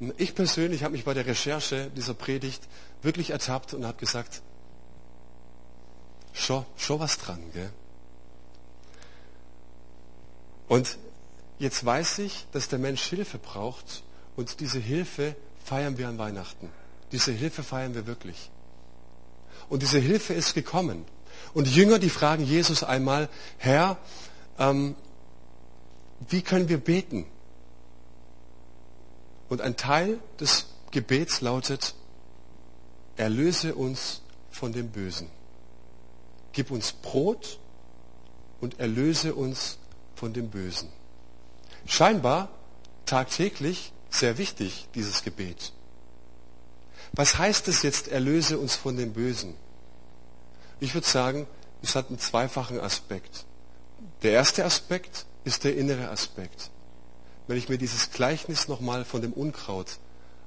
Und 0.00 0.14
ich 0.18 0.34
persönlich 0.34 0.84
habe 0.84 0.92
mich 0.92 1.04
bei 1.04 1.14
der 1.14 1.26
Recherche 1.26 1.90
dieser 1.96 2.14
Predigt 2.14 2.62
wirklich 3.02 3.30
ertappt 3.30 3.74
und 3.74 3.84
habe 3.86 3.98
gesagt, 3.98 4.42
schon, 6.32 6.64
schon 6.76 7.00
was 7.00 7.18
dran, 7.18 7.40
gell? 7.52 7.70
Und 10.68 10.96
jetzt 11.62 11.84
weiß 11.84 12.18
ich, 12.18 12.46
dass 12.50 12.68
der 12.68 12.80
Mensch 12.80 13.02
Hilfe 13.04 13.38
braucht 13.38 14.02
und 14.34 14.58
diese 14.58 14.80
Hilfe 14.80 15.36
feiern 15.64 15.96
wir 15.96 16.08
an 16.08 16.18
Weihnachten. 16.18 16.68
Diese 17.12 17.30
Hilfe 17.30 17.62
feiern 17.62 17.94
wir 17.94 18.08
wirklich. 18.08 18.50
Und 19.68 19.82
diese 19.82 20.00
Hilfe 20.00 20.34
ist 20.34 20.54
gekommen. 20.54 21.04
Und 21.54 21.68
die 21.68 21.74
Jünger, 21.74 22.00
die 22.00 22.10
fragen 22.10 22.44
Jesus 22.44 22.82
einmal, 22.82 23.28
Herr, 23.58 23.96
ähm, 24.58 24.96
wie 26.28 26.42
können 26.42 26.68
wir 26.68 26.78
beten? 26.78 27.26
Und 29.48 29.60
ein 29.60 29.76
Teil 29.76 30.18
des 30.40 30.66
Gebets 30.90 31.42
lautet, 31.42 31.94
erlöse 33.16 33.76
uns 33.76 34.22
von 34.50 34.72
dem 34.72 34.88
Bösen. 34.88 35.30
Gib 36.52 36.72
uns 36.72 36.92
Brot 36.92 37.60
und 38.60 38.80
erlöse 38.80 39.36
uns 39.36 39.78
von 40.16 40.32
dem 40.32 40.50
Bösen. 40.50 40.88
Scheinbar 41.86 42.48
tagtäglich 43.06 43.92
sehr 44.10 44.38
wichtig, 44.38 44.88
dieses 44.94 45.22
Gebet. 45.22 45.72
Was 47.12 47.38
heißt 47.38 47.68
es 47.68 47.82
jetzt, 47.82 48.08
erlöse 48.08 48.58
uns 48.58 48.74
von 48.74 48.96
dem 48.96 49.12
Bösen? 49.12 49.54
Ich 50.80 50.94
würde 50.94 51.06
sagen, 51.06 51.46
es 51.82 51.94
hat 51.94 52.08
einen 52.08 52.18
zweifachen 52.18 52.80
Aspekt. 52.80 53.44
Der 54.22 54.32
erste 54.32 54.64
Aspekt 54.64 55.26
ist 55.44 55.64
der 55.64 55.76
innere 55.76 56.08
Aspekt. 56.08 56.70
Wenn 57.46 57.58
ich 57.58 57.68
mir 57.68 57.78
dieses 57.78 58.10
Gleichnis 58.10 58.68
nochmal 58.68 59.04
von 59.04 59.20
dem 59.20 59.32
Unkraut 59.32 59.98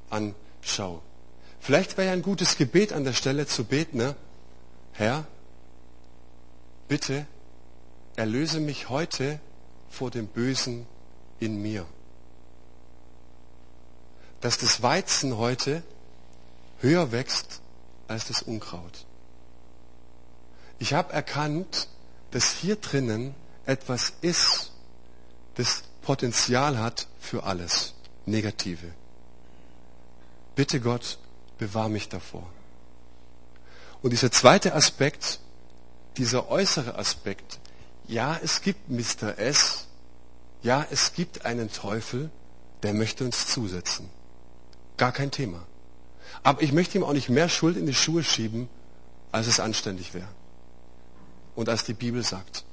anschaue. 0.10 1.02
Vielleicht 1.60 1.98
wäre 1.98 2.08
ja 2.08 2.14
ein 2.14 2.22
gutes 2.22 2.58
Gebet 2.58 2.94
an 2.94 3.04
der 3.04 3.14
Stelle 3.14 3.48
zu 3.48 3.64
beten, 3.66 3.98
ne? 3.98 4.16
Herr, 4.94 5.26
bitte 6.88 7.26
erlöse 8.16 8.60
mich 8.60 8.90
heute 8.90 9.40
vor 9.90 10.10
dem 10.10 10.28
Bösen 10.28 10.88
in 11.40 11.62
mir. 11.62 11.86
Dass 14.42 14.58
das 14.58 14.82
Weizen 14.82 15.38
heute 15.38 15.84
höher 16.80 17.12
wächst 17.12 17.62
als 18.08 18.28
das 18.28 18.42
Unkraut. 18.42 19.06
Ich 20.78 20.94
habe 20.94 21.14
erkannt, 21.14 21.88
dass 22.32 22.52
hier 22.52 22.76
drinnen 22.76 23.34
etwas 23.66 24.14
ist, 24.22 24.72
das 25.56 25.84
Potenzial 26.02 26.78
hat 26.78 27.08
für 27.20 27.44
alles 27.44 27.94
Negative. 28.26 28.92
Bitte 30.56 30.80
Gott, 30.80 31.18
bewahr 31.58 31.90
mich 31.90 32.10
davor. 32.10 32.48
Und 34.02 34.12
dieser 34.12 34.32
zweite 34.32 34.76
Aspekt, 34.76 35.40
dieser 36.18 36.50
äußere 36.50 36.96
Aspekt, 36.98 37.60
ja, 38.08 38.40
es 38.44 38.62
gibt 38.62 38.90
Mr. 38.90 39.40
S, 39.40 39.85
ja, 40.66 40.86
es 40.90 41.14
gibt 41.14 41.46
einen 41.46 41.72
Teufel, 41.72 42.32
der 42.82 42.96
möchte 42.96 43.24
uns 43.24 43.46
zusetzen. 43.46 44.10
Gar 44.98 45.12
kein 45.12 45.30
Thema. 45.30 45.64
Aber 46.42 46.64
ich 46.64 46.72
möchte 46.72 46.98
ihm 46.98 47.04
auch 47.04 47.14
nicht 47.14 47.30
mehr 47.30 47.50
Schuld 47.50 47.78
in 47.78 47.86
die 47.86 47.94
Schuhe 47.94 48.24
schieben, 48.24 48.68
als 49.32 49.46
es 49.46 49.60
anständig 49.60 50.16
wäre. 50.16 50.28
Und 51.54 51.70
als 51.70 51.84
die 51.84 51.94
Bibel 51.94 52.24
sagt. 52.24 52.66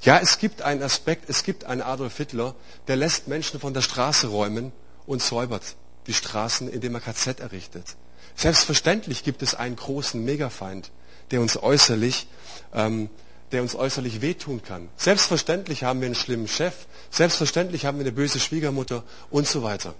Ja, 0.00 0.18
es 0.18 0.38
gibt 0.38 0.62
einen 0.62 0.82
Aspekt, 0.82 1.28
es 1.28 1.44
gibt 1.44 1.64
einen 1.64 1.82
Adolf 1.82 2.16
Hitler, 2.16 2.54
der 2.88 2.96
lässt 2.96 3.28
Menschen 3.28 3.60
von 3.60 3.74
der 3.74 3.82
Straße 3.82 4.28
räumen 4.28 4.72
und 5.04 5.20
säubert 5.20 5.76
die 6.06 6.14
Straßen, 6.14 6.70
indem 6.70 6.94
er 6.94 7.02
KZ 7.02 7.40
errichtet. 7.40 7.96
Selbstverständlich 8.34 9.24
gibt 9.24 9.42
es 9.42 9.54
einen 9.54 9.76
großen 9.76 10.24
Megafeind, 10.24 10.90
der 11.32 11.42
uns 11.42 11.58
äußerlich 11.58 12.28
ähm, 12.72 13.10
der 13.52 13.62
uns 13.62 13.74
äußerlich 13.74 14.20
wehtun 14.20 14.62
kann. 14.62 14.88
Selbstverständlich 14.96 15.84
haben 15.84 16.00
wir 16.00 16.06
einen 16.06 16.14
schlimmen 16.14 16.48
Chef, 16.48 16.86
selbstverständlich 17.10 17.84
haben 17.84 17.98
wir 17.98 18.04
eine 18.04 18.12
böse 18.12 18.40
Schwiegermutter 18.40 19.04
und 19.30 19.46
so 19.46 19.62
weiter. 19.62 19.94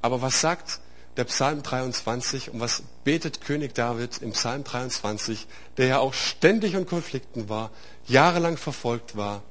Aber 0.00 0.22
was 0.22 0.40
sagt 0.40 0.80
der 1.16 1.24
Psalm 1.24 1.62
23 1.62 2.52
und 2.52 2.60
was 2.60 2.82
betet 3.04 3.40
König 3.40 3.74
David 3.74 4.18
im 4.22 4.32
Psalm 4.32 4.64
23, 4.64 5.46
der 5.76 5.86
ja 5.86 5.98
auch 5.98 6.14
ständig 6.14 6.74
in 6.74 6.86
Konflikten 6.86 7.48
war, 7.48 7.70
jahrelang 8.06 8.56
verfolgt 8.56 9.16
war? 9.16 9.42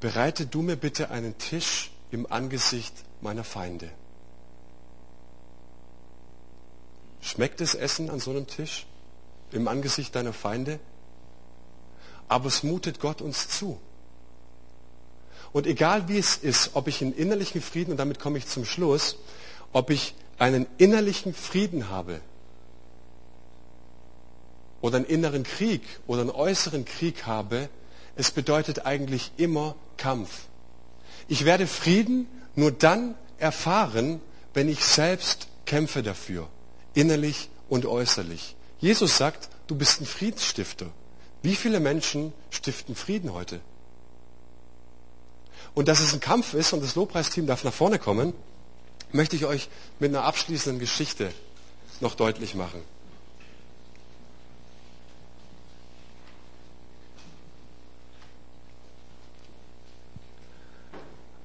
Bereite 0.00 0.46
du 0.46 0.62
mir 0.62 0.76
bitte 0.76 1.10
einen 1.10 1.36
Tisch 1.38 1.90
im 2.10 2.30
Angesicht 2.30 2.94
meiner 3.20 3.44
Feinde. 3.44 3.90
Schmeckt 7.20 7.60
das 7.60 7.74
Essen 7.74 8.10
an 8.10 8.20
so 8.20 8.30
einem 8.30 8.46
Tisch 8.46 8.86
im 9.52 9.68
Angesicht 9.68 10.14
deiner 10.14 10.32
Feinde? 10.32 10.78
Aber 12.28 12.46
es 12.46 12.62
mutet 12.62 13.00
Gott 13.00 13.20
uns 13.20 13.48
zu. 13.48 13.80
Und 15.52 15.66
egal 15.66 16.08
wie 16.08 16.18
es 16.18 16.36
ist, 16.36 16.70
ob 16.74 16.88
ich 16.88 17.00
einen 17.00 17.14
innerlichen 17.14 17.62
Frieden, 17.62 17.92
und 17.92 17.96
damit 17.96 18.20
komme 18.20 18.38
ich 18.38 18.46
zum 18.46 18.64
Schluss, 18.64 19.16
ob 19.72 19.90
ich 19.90 20.14
einen 20.38 20.66
innerlichen 20.76 21.34
Frieden 21.34 21.88
habe 21.88 22.20
oder 24.80 24.98
einen 24.98 25.06
inneren 25.06 25.42
Krieg 25.42 25.82
oder 26.06 26.20
einen 26.20 26.30
äußeren 26.30 26.84
Krieg 26.84 27.26
habe, 27.26 27.68
es 28.14 28.30
bedeutet 28.30 28.84
eigentlich 28.84 29.32
immer 29.36 29.74
Kampf. 29.96 30.42
Ich 31.28 31.44
werde 31.44 31.66
Frieden 31.66 32.28
nur 32.54 32.70
dann 32.70 33.14
erfahren, 33.38 34.20
wenn 34.54 34.68
ich 34.68 34.84
selbst 34.84 35.48
kämpfe 35.66 36.02
dafür 36.02 36.48
innerlich 36.98 37.48
und 37.68 37.86
äußerlich. 37.86 38.56
Jesus 38.80 39.16
sagt, 39.16 39.48
du 39.68 39.76
bist 39.76 40.00
ein 40.00 40.06
Friedensstifter. 40.06 40.86
Wie 41.42 41.54
viele 41.54 41.78
Menschen 41.78 42.32
stiften 42.50 42.96
Frieden 42.96 43.32
heute? 43.32 43.60
Und 45.74 45.86
dass 45.86 46.00
es 46.00 46.12
ein 46.12 46.18
Kampf 46.18 46.54
ist 46.54 46.72
und 46.72 46.82
das 46.82 46.96
Lobpreisteam 46.96 47.46
darf 47.46 47.62
nach 47.62 47.72
vorne 47.72 48.00
kommen, 48.00 48.32
möchte 49.12 49.36
ich 49.36 49.46
euch 49.46 49.68
mit 50.00 50.10
einer 50.10 50.24
abschließenden 50.24 50.80
Geschichte 50.80 51.32
noch 52.00 52.16
deutlich 52.16 52.56
machen. 52.56 52.82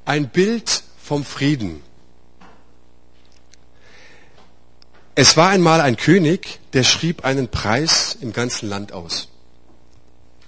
Ein 0.05 0.29
Bild 0.29 0.83
vom 0.97 1.23
Frieden. 1.23 1.81
Es 5.15 5.37
war 5.37 5.49
einmal 5.49 5.79
ein 5.79 5.95
König, 5.95 6.59
der 6.73 6.83
schrieb 6.83 7.23
einen 7.23 7.47
Preis 7.47 8.17
im 8.19 8.33
ganzen 8.33 8.67
Land 8.67 8.93
aus. 8.93 9.27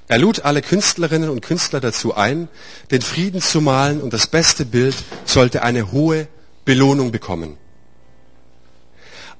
Er 0.08 0.18
lud 0.18 0.42
alle 0.42 0.64
Künstlerinnen 0.64 1.30
und 1.30 1.42
Künstler 1.42 1.80
dazu 1.80 2.16
ein, 2.16 2.48
den 2.90 3.04
Frieden 3.04 3.42
zu 3.42 3.62
malen 3.62 4.02
und 4.02 4.12
das 4.12 4.26
beste 4.28 4.66
Bild 4.66 4.96
sollte 5.26 5.62
eine 5.62 5.92
hohe 5.92 6.28
Belohnung 6.64 7.12
bekommen. 7.12 7.58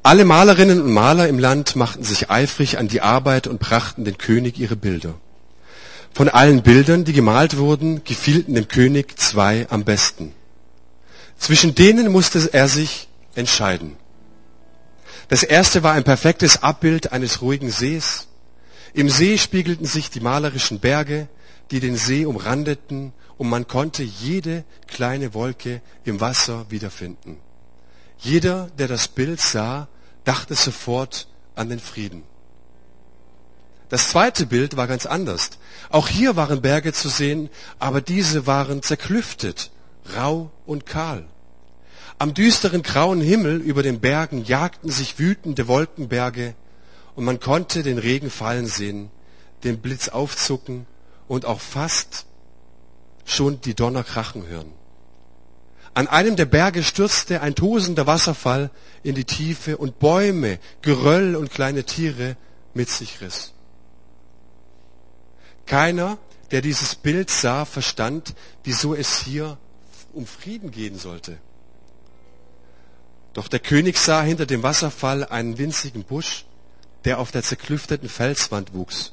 Alle 0.04 0.26
Malerinnen 0.26 0.80
und 0.80 0.92
Maler 0.92 1.28
im 1.28 1.40
Land 1.40 1.76
machten 1.76 2.04
sich 2.04 2.30
eifrig 2.30 2.78
an 2.78 2.88
die 2.88 3.02
Arbeit 3.02 3.48
und 3.48 3.60
brachten 3.60 4.06
den 4.06 4.20
König 4.20 4.60
ihre 4.60 4.76
Bilder. 4.76 5.16
Von 6.14 6.30
allen 6.30 6.62
Bildern, 6.62 7.04
die 7.04 7.14
gemalt 7.14 7.58
wurden, 7.58 8.04
gefielten 8.04 8.54
dem 8.54 8.68
König 8.68 9.20
zwei 9.20 9.66
am 9.72 9.84
besten. 9.84 10.34
Zwischen 11.40 11.74
denen 11.74 12.12
musste 12.12 12.48
er 12.54 12.68
sich 12.68 13.08
entscheiden. 13.34 13.98
Das 15.28 15.44
erste 15.44 15.82
war 15.84 15.94
ein 15.94 16.04
perfektes 16.04 16.62
Abbild 16.62 17.12
eines 17.12 17.42
ruhigen 17.42 17.72
Sees. 17.72 18.28
Im 18.94 19.10
See 19.10 19.38
spiegelten 19.38 19.86
sich 19.86 20.10
die 20.10 20.20
malerischen 20.20 20.80
Berge, 20.80 21.28
die 21.72 21.80
den 21.80 21.98
See 21.98 22.26
umrandeten, 22.26 23.14
und 23.38 23.50
man 23.50 23.68
konnte 23.68 24.04
jede 24.04 24.64
kleine 24.88 25.34
Wolke 25.34 25.82
im 26.06 26.22
Wasser 26.22 26.66
wiederfinden. 26.70 27.38
Jeder, 28.18 28.70
der 28.78 28.88
das 28.88 29.10
Bild 29.10 29.42
sah, 29.42 29.90
dachte 30.24 30.56
sofort 30.56 31.28
an 31.56 31.70
den 31.70 31.80
Frieden. 31.80 32.24
Das 33.90 34.10
zweite 34.10 34.46
Bild 34.46 34.78
war 34.78 34.88
ganz 34.88 35.06
anders. 35.06 35.52
Auch 35.90 36.08
hier 36.08 36.36
waren 36.36 36.62
Berge 36.62 36.94
zu 36.94 37.10
sehen, 37.10 37.50
aber 37.78 38.02
diese 38.02 38.48
waren 38.48 38.82
zerklüftet, 38.82 39.72
rau 40.16 40.52
und 40.66 40.86
kahl. 40.86 41.26
Am 42.18 42.34
düsteren 42.34 42.82
grauen 42.82 43.20
Himmel 43.20 43.60
über 43.60 43.84
den 43.84 44.00
Bergen 44.00 44.46
jagten 44.46 44.90
sich 44.90 45.20
wütende 45.20 45.68
Wolkenberge 45.68 46.56
und 47.16 47.26
man 47.26 47.42
konnte 47.42 47.84
den 47.84 47.98
Regen 47.98 48.30
fallen 48.30 48.68
sehen, 48.68 49.12
den 49.66 49.80
Blitz 49.80 50.08
aufzucken 50.08 50.86
und 51.28 51.46
auch 51.46 51.60
fast 51.60 52.26
schon 53.26 53.60
die 53.62 53.74
Donner 53.74 54.04
krachen 54.04 54.48
hören. 54.48 54.72
An 55.94 56.08
einem 56.08 56.36
der 56.36 56.46
Berge 56.46 56.84
stürzte 56.84 57.42
ein 57.42 57.56
tosender 57.56 58.08
Wasserfall 58.08 58.70
in 59.04 59.16
die 59.16 59.26
Tiefe 59.26 59.78
und 59.78 60.00
Bäume, 60.00 60.60
Geröll 60.82 61.36
und 61.36 61.52
kleine 61.52 61.84
Tiere 61.84 62.38
mit 62.74 62.90
sich 62.90 63.22
riss. 63.22 63.54
Keiner, 65.66 66.18
der 66.52 66.62
dieses 66.62 66.96
Bild 66.96 67.30
sah, 67.30 67.66
verstand, 67.66 68.36
wieso 68.64 68.94
es 68.94 69.20
hier 69.20 69.58
um 70.14 70.28
Frieden 70.28 70.72
gehen 70.72 70.98
sollte. 70.98 71.38
Doch 73.36 73.50
der 73.50 73.60
König 73.60 73.98
sah 73.98 74.22
hinter 74.22 74.46
dem 74.46 74.64
Wasserfall 74.64 75.26
einen 75.26 75.58
winzigen 75.58 76.06
Busch, 76.06 76.46
der 77.04 77.20
auf 77.20 77.32
der 77.32 77.44
zerklüfteten 77.44 78.08
Felswand 78.08 78.74
wuchs. 78.74 79.12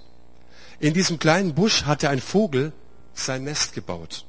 In 0.79 0.95
diesem 0.95 1.19
kleinen 1.19 1.55
Busch 1.55 1.87
hatte 1.87 2.09
ein 2.09 2.21
Vogel 2.21 2.73
sein 3.15 3.43
Nest 3.43 3.73
gebaut. 3.73 4.25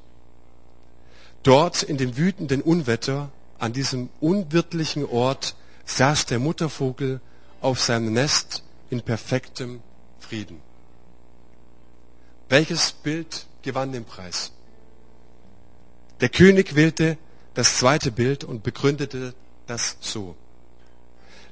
Dort 1.44 1.84
in 1.84 1.96
dem 1.96 2.16
wütenden 2.16 2.60
Unwetter, 2.60 3.30
an 3.60 3.72
diesem 3.72 4.08
unwirtlichen 4.20 5.06
Ort, 5.06 5.54
saß 5.84 6.26
der 6.26 6.40
Muttervogel 6.40 7.20
auf 7.60 7.80
seinem 7.80 8.12
Nest 8.14 8.64
in 8.90 9.00
perfektem 9.00 9.80
Frieden. 10.18 10.60
Welches 12.48 12.90
Bild 12.90 13.46
gewann 13.62 13.92
den 13.92 14.04
Preis? 14.04 14.50
Der 16.20 16.30
König 16.30 16.74
wählte 16.74 17.16
das 17.54 17.76
zweite 17.76 18.10
Bild 18.10 18.42
und 18.42 18.64
begründete 18.64 19.34
das 19.66 19.96
so. 20.00 20.36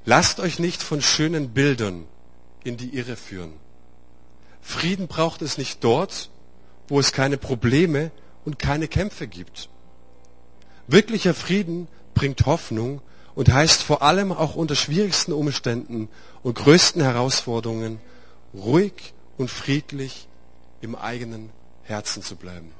Lasst 0.05 0.41
euch 0.41 0.59
nicht 0.59 0.83
von 0.83 1.01
schönen 1.01 1.51
Bildern 1.51 2.07
in 2.65 2.77
die 2.77 2.97
Irre 2.97 3.17
führen. 3.17 3.53
Frieden 4.61 5.09
braucht 5.09 5.43
es 5.43 5.59
nicht 5.59 5.83
dort, 5.83 6.31
wo 6.89 7.01
es 7.01 7.13
keine 7.13 7.39
Probleme 7.39 8.11
und 8.45 8.59
keine 8.59 8.89
Kämpfe 8.89 9.27
gibt. 9.27 9.69
Wirklicher 10.87 11.35
Frieden 11.35 11.89
bringt 12.15 12.47
Hoffnung 12.47 13.01
und 13.35 13.53
heißt 13.53 13.83
vor 13.83 14.03
allem 14.03 14.33
auch 14.33 14.55
unter 14.57 14.75
schwierigsten 14.75 15.33
Umständen 15.33 16.09
und 16.43 16.55
größten 16.55 17.03
Herausforderungen 17.03 18.01
ruhig 18.55 19.15
und 19.39 19.51
friedlich 19.51 20.29
im 20.81 20.95
eigenen 20.95 21.51
Herzen 21.85 22.23
zu 22.23 22.37
bleiben. 22.37 22.73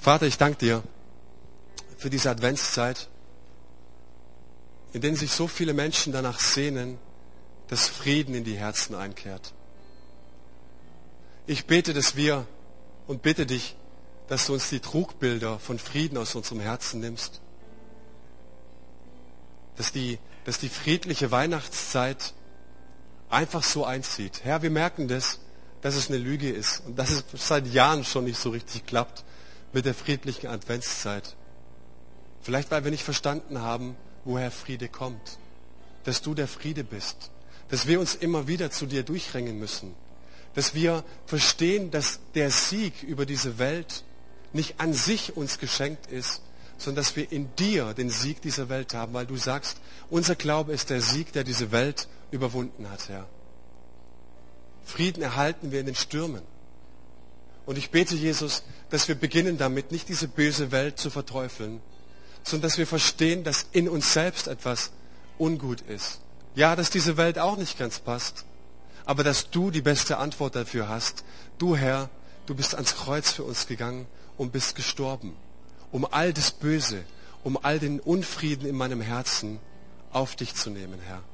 Vater, 0.00 0.26
ich 0.26 0.38
danke 0.38 0.58
dir 0.58 0.82
für 1.98 2.08
diese 2.08 2.30
Adventszeit, 2.30 3.08
in 4.94 5.02
der 5.02 5.14
sich 5.14 5.30
so 5.30 5.46
viele 5.46 5.74
Menschen 5.74 6.14
danach 6.14 6.40
sehnen, 6.40 6.98
dass 7.68 7.86
Frieden 7.86 8.34
in 8.34 8.44
die 8.44 8.56
Herzen 8.56 8.94
einkehrt. 8.94 9.52
Ich 11.46 11.66
bete, 11.66 11.92
dass 11.92 12.16
wir 12.16 12.46
und 13.06 13.20
bitte 13.20 13.44
dich, 13.44 13.76
dass 14.28 14.46
du 14.46 14.54
uns 14.54 14.70
die 14.70 14.80
Trugbilder 14.80 15.58
von 15.58 15.78
Frieden 15.78 16.16
aus 16.16 16.34
unserem 16.34 16.60
Herzen 16.60 17.00
nimmst. 17.00 17.42
Dass 19.76 19.92
die, 19.92 20.18
dass 20.46 20.58
die 20.58 20.70
friedliche 20.70 21.30
Weihnachtszeit 21.30 22.32
einfach 23.28 23.62
so 23.62 23.84
einzieht. 23.84 24.44
Herr, 24.44 24.62
wir 24.62 24.70
merken 24.70 25.08
das, 25.08 25.40
dass 25.82 25.94
es 25.94 26.08
eine 26.08 26.18
Lüge 26.18 26.48
ist 26.48 26.80
und 26.86 26.98
dass 26.98 27.10
es 27.10 27.24
seit 27.34 27.66
Jahren 27.66 28.02
schon 28.02 28.24
nicht 28.24 28.40
so 28.40 28.48
richtig 28.48 28.86
klappt 28.86 29.24
mit 29.72 29.84
der 29.84 29.94
friedlichen 29.94 30.48
Adventszeit. 30.48 31.36
Vielleicht, 32.42 32.70
weil 32.70 32.84
wir 32.84 32.90
nicht 32.90 33.04
verstanden 33.04 33.60
haben, 33.60 33.96
woher 34.24 34.50
Friede 34.50 34.88
kommt. 34.88 35.38
Dass 36.04 36.22
du 36.22 36.34
der 36.34 36.48
Friede 36.48 36.84
bist. 36.84 37.30
Dass 37.68 37.86
wir 37.86 38.00
uns 38.00 38.14
immer 38.14 38.48
wieder 38.48 38.70
zu 38.70 38.86
dir 38.86 39.02
durchringen 39.02 39.58
müssen 39.58 39.94
dass 40.54 40.74
wir 40.74 41.04
verstehen, 41.26 41.90
dass 41.90 42.20
der 42.34 42.50
Sieg 42.50 43.02
über 43.02 43.26
diese 43.26 43.58
Welt 43.58 44.04
nicht 44.52 44.80
an 44.80 44.92
sich 44.92 45.36
uns 45.36 45.58
geschenkt 45.58 46.10
ist, 46.10 46.42
sondern 46.76 47.04
dass 47.04 47.14
wir 47.14 47.30
in 47.30 47.54
dir 47.56 47.94
den 47.94 48.10
Sieg 48.10 48.42
dieser 48.42 48.68
Welt 48.68 48.94
haben, 48.94 49.12
weil 49.12 49.26
du 49.26 49.36
sagst, 49.36 49.78
unser 50.08 50.34
Glaube 50.34 50.72
ist 50.72 50.90
der 50.90 51.00
Sieg, 51.00 51.32
der 51.32 51.44
diese 51.44 51.72
Welt 51.72 52.08
überwunden 52.30 52.90
hat, 52.90 53.08
Herr. 53.08 53.28
Frieden 54.84 55.22
erhalten 55.22 55.70
wir 55.70 55.80
in 55.80 55.86
den 55.86 55.94
Stürmen. 55.94 56.42
Und 57.70 57.78
ich 57.78 57.90
bete, 57.90 58.16
Jesus, 58.16 58.64
dass 58.90 59.06
wir 59.06 59.14
beginnen 59.14 59.56
damit, 59.56 59.92
nicht 59.92 60.08
diese 60.08 60.26
böse 60.26 60.72
Welt 60.72 60.98
zu 60.98 61.08
verteufeln, 61.08 61.80
sondern 62.42 62.68
dass 62.68 62.78
wir 62.78 62.86
verstehen, 62.86 63.44
dass 63.44 63.66
in 63.70 63.88
uns 63.88 64.12
selbst 64.12 64.48
etwas 64.48 64.90
ungut 65.38 65.80
ist. 65.82 66.20
Ja, 66.56 66.74
dass 66.74 66.90
diese 66.90 67.16
Welt 67.16 67.38
auch 67.38 67.56
nicht 67.56 67.78
ganz 67.78 68.00
passt 68.00 68.44
aber 69.10 69.24
dass 69.24 69.50
du 69.50 69.72
die 69.72 69.82
beste 69.82 70.18
Antwort 70.18 70.54
dafür 70.54 70.88
hast. 70.88 71.24
Du, 71.58 71.76
Herr, 71.76 72.08
du 72.46 72.54
bist 72.54 72.76
ans 72.76 72.94
Kreuz 72.94 73.32
für 73.32 73.42
uns 73.42 73.66
gegangen 73.66 74.06
und 74.36 74.52
bist 74.52 74.76
gestorben, 74.76 75.34
um 75.90 76.04
all 76.04 76.32
das 76.32 76.52
Böse, 76.52 77.04
um 77.42 77.58
all 77.60 77.80
den 77.80 77.98
Unfrieden 77.98 78.66
in 78.66 78.76
meinem 78.76 79.00
Herzen 79.00 79.58
auf 80.12 80.36
dich 80.36 80.54
zu 80.54 80.70
nehmen, 80.70 81.00
Herr. 81.04 81.24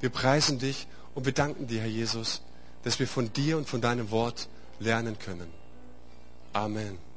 Wir 0.00 0.08
preisen 0.08 0.58
dich 0.58 0.86
und 1.14 1.26
wir 1.26 1.34
danken 1.34 1.66
dir, 1.66 1.80
Herr 1.80 1.88
Jesus, 1.88 2.40
dass 2.82 2.98
wir 2.98 3.06
von 3.06 3.30
dir 3.30 3.58
und 3.58 3.68
von 3.68 3.82
deinem 3.82 4.10
Wort 4.10 4.48
lernen 4.80 5.18
können. 5.18 5.48
Amen. 6.52 7.09